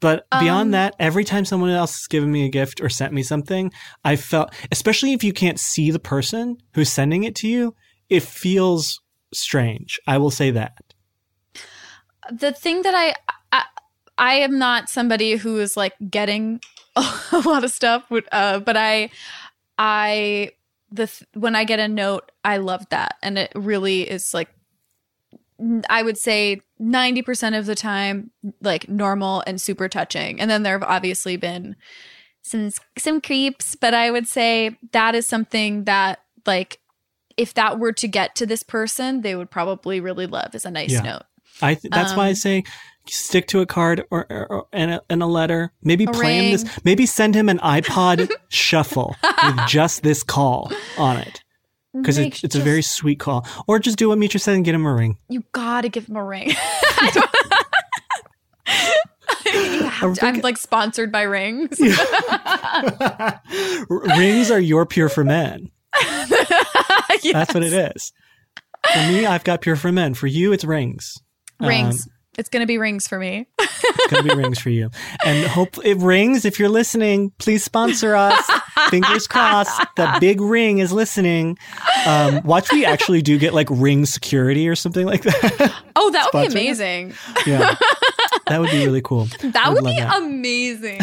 [0.00, 3.12] But beyond Um, that, every time someone else has given me a gift or sent
[3.12, 3.70] me something,
[4.02, 7.74] I felt, especially if you can't see the person who's sending it to you,
[8.08, 9.00] it feels
[9.34, 10.00] strange.
[10.06, 10.72] I will say that.
[12.30, 13.14] the thing that I,
[13.52, 13.64] I
[14.18, 16.60] I am not somebody who is like getting
[17.32, 19.10] a lot of stuff, but, uh, but I
[19.78, 20.52] I
[20.90, 24.48] the th- when I get a note, I love that, and it really is like
[25.88, 28.30] I would say ninety percent of the time
[28.60, 31.76] like normal and super touching, and then there have obviously been
[32.42, 36.80] some some creeps, but I would say that is something that like
[37.36, 40.70] if that were to get to this person, they would probably really love is a
[40.70, 41.02] nice Yeah.
[41.02, 41.22] note.
[41.62, 42.64] I th- that's why I Um, say
[43.10, 45.72] stick to a card or, or, or and, a, and a letter.
[45.82, 46.52] Maybe A plan ring.
[46.52, 46.64] this.
[46.84, 51.42] Maybe send him an iPod shuffle with just this call on it
[51.94, 53.46] because it, it's a very sweet call.
[53.66, 55.18] Or just do what Mitra said and get him a ring.
[55.28, 56.50] You gotta give him a ring.
[56.82, 57.30] I don't-
[59.54, 61.78] You have to- I'm like sponsored by rings.
[63.88, 65.70] Rings are your pure for men.
[67.32, 68.12] That's what it is.
[68.92, 70.14] For me, I've got pure for men.
[70.14, 71.18] For you, it's rings.
[71.60, 72.06] Rings.
[72.06, 73.46] Um, it's gonna be rings for me.
[73.58, 74.90] it's gonna be rings for you.
[75.24, 76.44] And hope it rings.
[76.44, 78.48] If you're listening, please sponsor us.
[78.88, 79.80] Fingers crossed.
[79.96, 81.58] The big ring is listening.
[82.06, 85.74] Um, watch we actually do get like ring security or something like that.
[85.96, 86.80] Oh, that would be Sponsor us?
[86.80, 87.14] amazing.
[87.46, 87.74] yeah,
[88.46, 89.26] that would be really cool.
[89.42, 90.22] That would love be that.
[90.22, 91.00] amazing.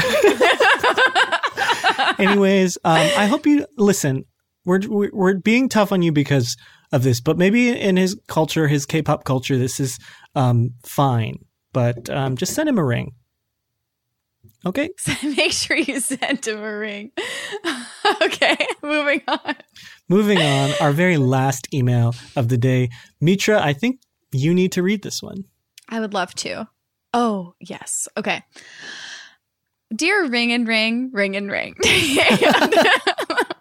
[2.20, 4.24] Anyways, um, I hope you listen.
[4.66, 6.58] We're, we're we're being tough on you because
[6.92, 9.98] of this, but maybe in his culture, his K-pop culture, this is
[10.38, 11.40] um, fine.
[11.74, 13.14] But um, just send him a ring.
[14.66, 14.90] Okay.
[15.24, 17.12] Make sure you send him a ring.
[18.22, 19.56] okay, moving on.
[20.10, 22.90] Moving on, our very last email of the day.
[23.20, 25.46] Mitra, I think you need to read this one.
[25.90, 26.68] I would love to.
[27.14, 28.08] Oh, yes.
[28.18, 28.44] Okay.
[29.96, 31.76] Dear Ring and Ring, Ring and Ring.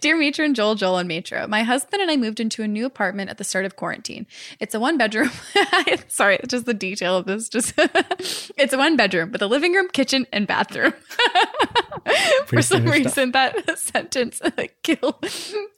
[0.00, 2.86] Dear Mitra and Joel, Joel and Mitra, my husband and I moved into a new
[2.86, 4.26] apartment at the start of quarantine.
[4.60, 5.30] It's a one bedroom.
[6.08, 7.48] Sorry, just the detail of this.
[7.48, 10.92] Just it's a one bedroom with a living room, kitchen, and bathroom.
[12.46, 13.16] For some standard stuff.
[13.16, 14.40] reason, that sentence
[14.82, 15.24] killed.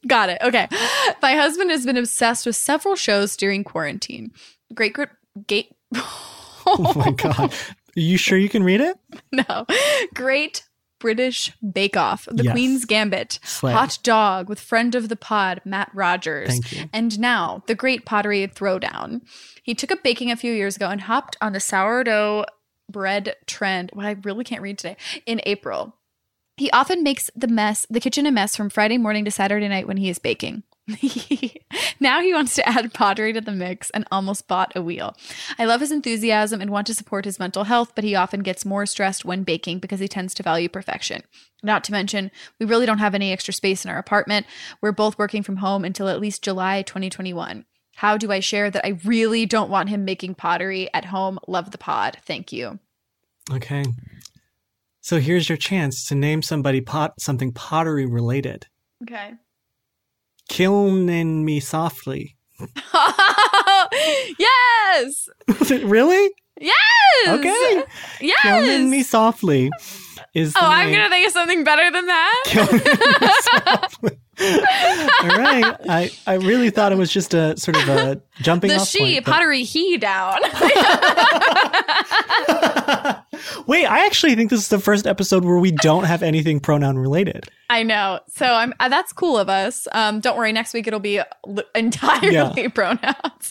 [0.07, 0.39] Got it.
[0.43, 0.69] Okay.
[1.21, 4.33] My husband has been obsessed with several shows during quarantine.
[4.75, 5.11] Great, great,
[5.47, 5.75] gate.
[6.67, 7.53] Oh my god.
[7.97, 8.99] Are you sure you can read it?
[9.33, 9.67] no.
[10.15, 10.65] Great
[11.05, 12.53] British Bake Off, The Yes.
[12.55, 13.75] Queen's Gambit, Slay.
[13.75, 16.59] Haute Dog with friend of the pod, Matt Rogers.
[16.95, 19.21] And now, The Great Pottery Throwdown.
[19.63, 22.47] He took up baking a few years ago and hopped on the sourdough
[22.91, 23.91] bread trend.
[23.93, 24.97] Well, I really can't read today.
[25.27, 25.95] In April.
[26.57, 29.87] He often makes the mess, the kitchen a mess from Friday morning to Saturday night
[29.87, 30.63] when he is baking.
[32.01, 35.17] now he wants to add pottery to the mix and almost bought a wheel.
[35.59, 38.67] I love his enthusiasm and want to support his mental health, but he often gets
[38.67, 41.23] more stressed when baking because he tends to value perfection.
[41.63, 42.31] Not to mention,
[42.61, 44.47] we really don't have any extra space in our apartment.
[44.83, 47.65] We're both working from home until at least July 2021.
[47.97, 51.39] How do I share that I really don't want him making pottery at home?
[51.49, 52.19] Love the pod.
[52.27, 52.79] Thank you.
[53.51, 53.85] Okay.
[55.01, 58.67] So here's your chance to name somebody pot something pottery related.
[59.03, 59.35] Okay.
[60.49, 62.37] Killing me softly.
[64.39, 65.29] yes.
[65.71, 66.31] really?
[66.61, 66.75] Yes.
[67.27, 67.83] Okay.
[68.21, 68.41] Yes.
[68.43, 69.71] Killing me softly
[70.35, 70.97] is Oh, I'm name.
[70.97, 72.45] gonna think of something better than that.
[75.23, 75.77] All right.
[75.89, 78.99] I, I really thought it was just a sort of a jumping the off she
[78.99, 80.41] point, but- pottery he down.
[83.67, 86.99] Wait, I actually think this is the first episode where we don't have anything pronoun
[86.99, 87.49] related.
[87.71, 88.21] I know.
[88.29, 89.89] So I'm uh, that's cool of us.
[89.93, 90.53] Um, don't worry.
[90.53, 91.21] Next week it'll be
[91.75, 92.69] entirely Yeah.
[92.75, 93.51] pronouns.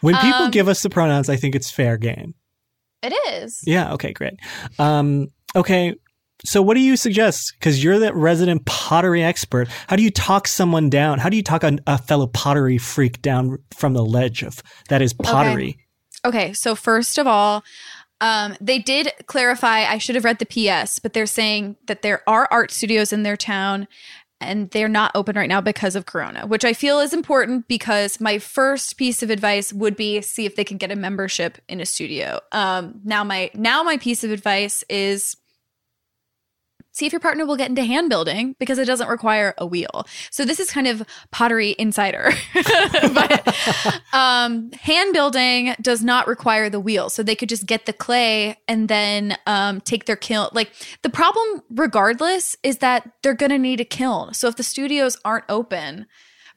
[0.00, 2.34] When people Um, give us the pronouns, I think it's fair game.
[3.02, 3.60] It is.
[3.64, 3.92] Yeah.
[3.94, 4.12] Okay.
[4.12, 4.34] Great.
[4.78, 5.94] Um, okay.
[6.44, 7.52] So, what do you suggest?
[7.58, 9.68] Because you're the resident pottery expert.
[9.86, 11.20] How do you talk someone down?
[11.20, 15.02] How do you talk a, a fellow pottery freak down from the ledge of that
[15.02, 15.78] is pottery?
[16.24, 17.62] Okay, so first of all,
[18.22, 19.80] um, they did clarify.
[19.80, 23.24] I should have read the PS, but they're saying that there are art studios in
[23.24, 23.88] their town,
[24.40, 28.20] and they're not open right now because of Corona, which I feel is important because
[28.20, 31.80] my first piece of advice would be see if they can get a membership in
[31.80, 32.38] a studio.
[32.52, 35.36] Um, now my now my piece of advice is
[36.92, 40.06] see if your partner will get into hand building because it doesn't require a wheel.
[40.30, 42.30] So this is kind of pottery insider.
[43.14, 43.54] but
[44.12, 47.10] um, hand building does not require the wheel.
[47.10, 50.48] So they could just get the clay and then um, take their kiln.
[50.52, 50.72] Like
[51.02, 54.34] the problem, regardless, is that they're going to need a kiln.
[54.34, 56.06] So if the studios aren't open,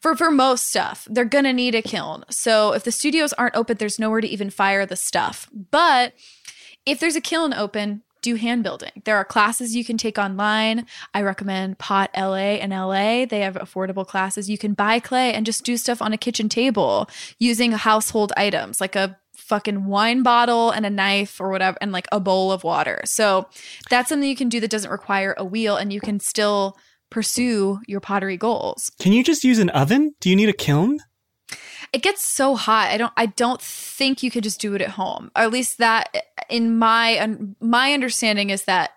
[0.01, 2.25] for for most stuff, they're gonna need a kiln.
[2.29, 5.49] So if the studios aren't open, there's nowhere to even fire the stuff.
[5.51, 6.13] But
[6.85, 8.91] if there's a kiln open, do hand building.
[9.05, 10.87] There are classes you can take online.
[11.13, 13.25] I recommend Pot LA in LA.
[13.25, 14.49] They have affordable classes.
[14.49, 17.07] You can buy clay and just do stuff on a kitchen table
[17.37, 22.07] using household items like a fucking wine bottle and a knife or whatever and like
[22.11, 22.99] a bowl of water.
[23.05, 23.47] So
[23.91, 26.75] that's something you can do that doesn't require a wheel and you can still
[27.11, 28.91] pursue your pottery goals.
[28.99, 30.15] Can you just use an oven?
[30.19, 30.99] Do you need a kiln?
[31.93, 32.89] It gets so hot.
[32.89, 35.31] I don't I don't think you could just do it at home.
[35.35, 36.15] Or at least that
[36.49, 38.91] in my my understanding is that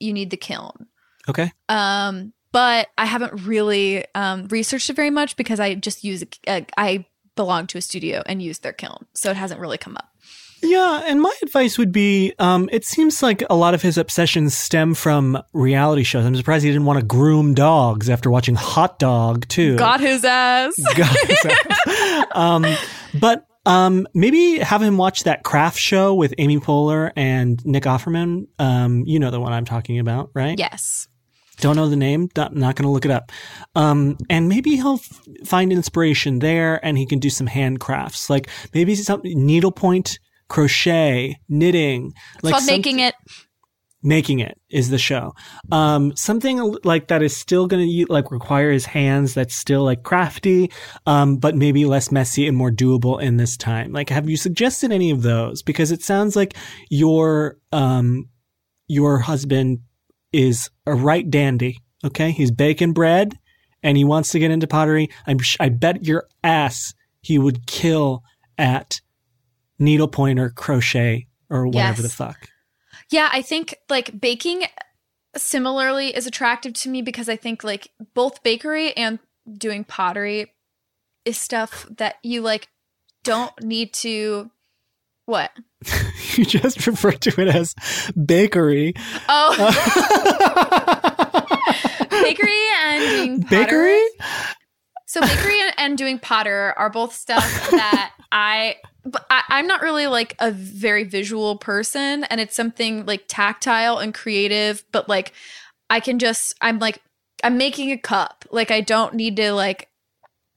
[0.00, 0.86] you need the kiln.
[1.28, 1.52] Okay.
[1.68, 6.66] Um but I haven't really um, researched it very much because I just use a,
[6.78, 7.04] I
[7.34, 10.08] belong to a studio and use their kiln, so it hasn't really come up.
[10.62, 14.56] Yeah, and my advice would be um, it seems like a lot of his obsessions
[14.56, 16.24] stem from reality shows.
[16.24, 19.76] I'm surprised he didn't want to groom dogs after watching Haute Dog, too.
[19.76, 20.74] Got his ass.
[20.96, 22.26] Got his ass.
[22.32, 22.64] um,
[23.20, 28.46] but um, maybe have him watch that craft show with Amy Poehler and Nick Offerman.
[28.58, 30.58] Um, you know the one I'm talking about, right?
[30.58, 31.08] Yes.
[31.58, 32.28] Don't know the name.
[32.36, 33.32] Not, not going to look it up.
[33.74, 38.48] Um, and maybe he'll f- find inspiration there, and he can do some handcrafts, like
[38.74, 40.18] maybe some needlepoint
[40.48, 42.12] crochet, knitting.
[42.34, 43.14] It's like called making it.
[44.02, 45.34] Making it is the show.
[45.72, 49.34] Um, something like that is still going to like require his hands.
[49.34, 50.70] That's still like crafty,
[51.06, 53.92] um, but maybe less messy and more doable in this time.
[53.92, 55.62] Like, have you suggested any of those?
[55.62, 56.54] Because it sounds like
[56.88, 58.28] your um,
[58.86, 59.80] your husband
[60.32, 61.78] is a right dandy.
[62.04, 63.36] Okay, he's baking bread,
[63.82, 65.08] and he wants to get into pottery.
[65.26, 68.22] I'm I bet your ass he would kill
[68.56, 69.00] at
[69.78, 72.02] needlepoint or crochet or whatever yes.
[72.02, 72.48] the fuck.
[73.10, 74.64] Yeah, I think like baking
[75.36, 79.18] similarly is attractive to me because I think like both bakery and
[79.56, 80.52] doing pottery
[81.24, 82.68] is stuff that you like
[83.22, 84.50] don't need to
[85.26, 85.50] what?
[86.34, 87.74] you just refer to it as
[88.12, 88.94] bakery.
[89.28, 89.56] Oh.
[89.58, 89.72] Uh,
[92.22, 92.52] bakery
[92.84, 94.02] and bakery?
[95.06, 99.82] So bakery and, and doing potter are both stuff that I but I, am not
[99.82, 105.32] really like a very visual person and it's something like tactile and creative but like
[105.90, 107.00] i can just i'm like
[107.44, 108.44] i'm making a cup.
[108.50, 109.88] Like i don't need to like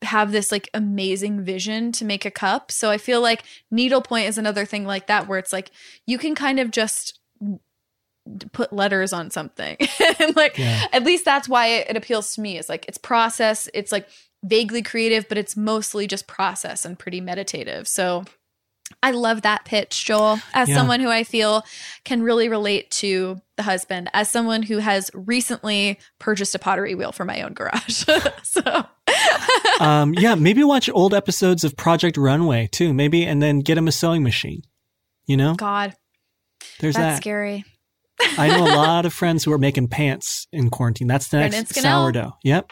[0.01, 2.71] have this like amazing vision to make a cup.
[2.71, 5.71] So i feel like needlepoint is another thing like that where it's like
[6.07, 7.19] you can kind of just
[8.51, 9.77] put letters on something.
[10.19, 10.85] And like yeah.
[10.91, 12.57] at least that's why it, it appeals to me.
[12.57, 13.69] Is like it's process.
[13.73, 14.07] It's like
[14.43, 18.23] vaguely creative but it's mostly just process and pretty meditative so
[19.03, 20.75] I love that pitch, Joel, as yeah.
[20.75, 21.63] someone who I feel
[22.05, 27.11] can really relate to the husband, as someone who has recently purchased a pottery wheel
[27.11, 28.05] for my own garage.
[28.43, 28.85] so,
[29.79, 33.87] um, yeah, maybe watch old episodes of Project Runway too, maybe, and then get him
[33.87, 34.63] a sewing machine.
[35.27, 35.95] You know, God,
[36.79, 37.21] there's that's that.
[37.21, 37.65] scary.
[38.37, 41.07] I know a lot of friends who are making pants in quarantine.
[41.07, 42.33] That's the next sourdough.
[42.43, 42.71] Yep.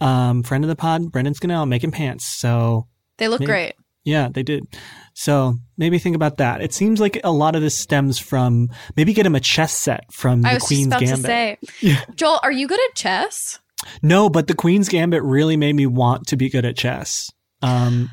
[0.00, 2.24] Um, friend of the pod, Brendan Scannell, making pants.
[2.24, 2.86] So
[3.16, 3.74] they look maybe, great.
[4.04, 4.64] Yeah, they did.
[5.12, 6.62] So maybe think about that.
[6.62, 10.10] It seems like a lot of this stems from maybe get him a chess set
[10.12, 11.18] from the Queen's Gambit.
[11.18, 12.04] say, yeah.
[12.14, 13.58] Joel, are you good at chess?
[14.02, 17.30] No, but the Queen's Gambit really made me want to be good at chess.
[17.60, 18.10] Um,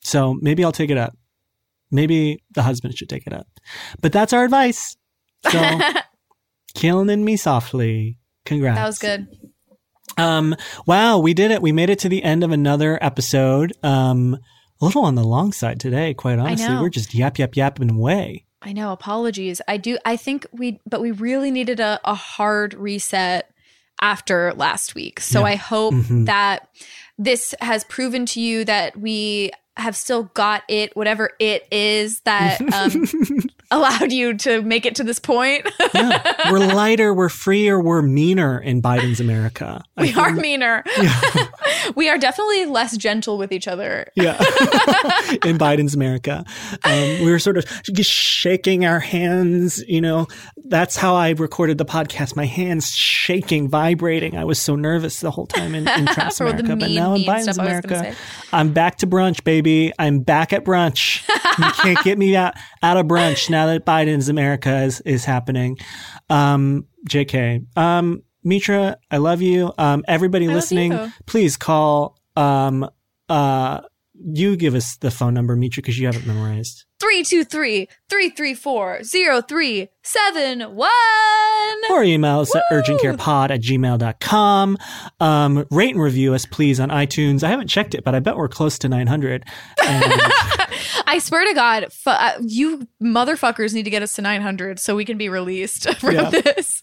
[0.00, 1.16] so maybe I'll take it up.
[1.90, 3.46] Maybe the husband should take it up.
[4.00, 4.96] But that's our advice.
[5.50, 5.80] So
[6.74, 8.18] killing me softly.
[8.44, 8.76] Congrats.
[8.76, 9.28] That was good.
[10.16, 10.56] Um,
[10.86, 11.62] wow, we did it.
[11.62, 13.72] We made it to the end of another episode.
[13.82, 14.38] Um,
[14.80, 16.74] a little on the long side today, quite honestly.
[16.74, 18.44] We're just yap, yap, yapping away.
[18.60, 18.92] I know.
[18.92, 19.60] Apologies.
[19.66, 19.98] I do.
[20.04, 23.50] I think we, but we really needed a, a hard reset
[24.00, 25.20] after last week.
[25.20, 25.46] So yeah.
[25.46, 26.24] I hope mm-hmm.
[26.24, 26.68] that
[27.18, 32.60] this has proven to you that we have still got it, whatever it is that
[32.74, 33.06] um,
[33.70, 35.66] allowed you to make it to this point.
[35.94, 36.50] yeah.
[36.50, 39.82] We're lighter, we're freer, we're meaner in Biden's America.
[39.96, 40.84] I we are meaner.
[41.00, 41.46] Yeah.
[41.96, 44.06] we are definitely less gentle with each other.
[44.14, 44.36] Yeah.
[45.42, 46.44] in Biden's America.
[46.84, 50.26] Um, we were sort of just shaking our hands, you know.
[50.66, 52.36] That's how I recorded the podcast.
[52.36, 54.36] My hands shaking, vibrating.
[54.36, 56.76] I was so nervous the whole time in, in Trump's America.
[56.76, 58.16] but now in Biden's stuff I was gonna America.
[58.52, 59.61] I'm back to brunch, baby.
[59.98, 61.26] I'm back at brunch.
[61.58, 65.78] you can't get me out, out of brunch now that Biden's America is, is happening.
[66.28, 67.66] Um, JK.
[67.76, 69.72] Um, Mitra, I love you.
[69.78, 72.88] Um, everybody love listening, please call, um,
[73.28, 73.80] uh,
[74.24, 76.84] you give us the phone number, Mitra, because you have it memorized.
[77.00, 80.88] 323 334 0371.
[81.90, 84.78] Or email us at urgentcarepod at gmail.com.
[85.20, 87.42] Um, rate and review us, please, on iTunes.
[87.42, 89.44] I haven't checked it, but I bet we're close to 900.
[89.84, 90.12] And
[91.06, 94.94] I swear to God, fu- uh, you motherfuckers need to get us to 900 so
[94.94, 96.30] we can be released from Yeah.
[96.30, 96.82] this.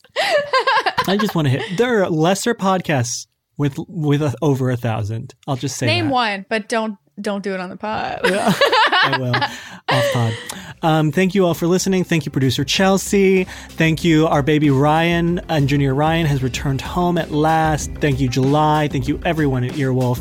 [1.08, 1.78] I just want to hit.
[1.78, 3.28] There are lesser podcasts
[3.58, 5.34] with with a, over a thousand.
[5.48, 6.12] I'll just say Name that.
[6.14, 8.20] one, but don't don't do it on the pod.
[8.24, 9.36] I will.
[9.36, 10.34] Off pod.
[10.82, 12.04] Um, thank you all for listening.
[12.04, 13.44] Thank you, producer Chelsea.
[13.44, 15.40] Thank you, our baby Ryan.
[15.50, 17.92] Engineer Ryan has returned home at last.
[17.96, 18.88] Thank you, July.
[18.88, 20.20] Thank you, everyone at Earwolf.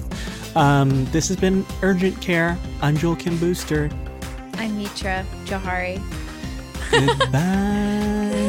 [0.56, 2.58] Um, this has been Urgent Care.
[2.82, 3.90] I'm Joel Kim Booster.
[4.54, 6.02] I'm Mitra Jouhari.
[6.90, 8.44] Goodbye.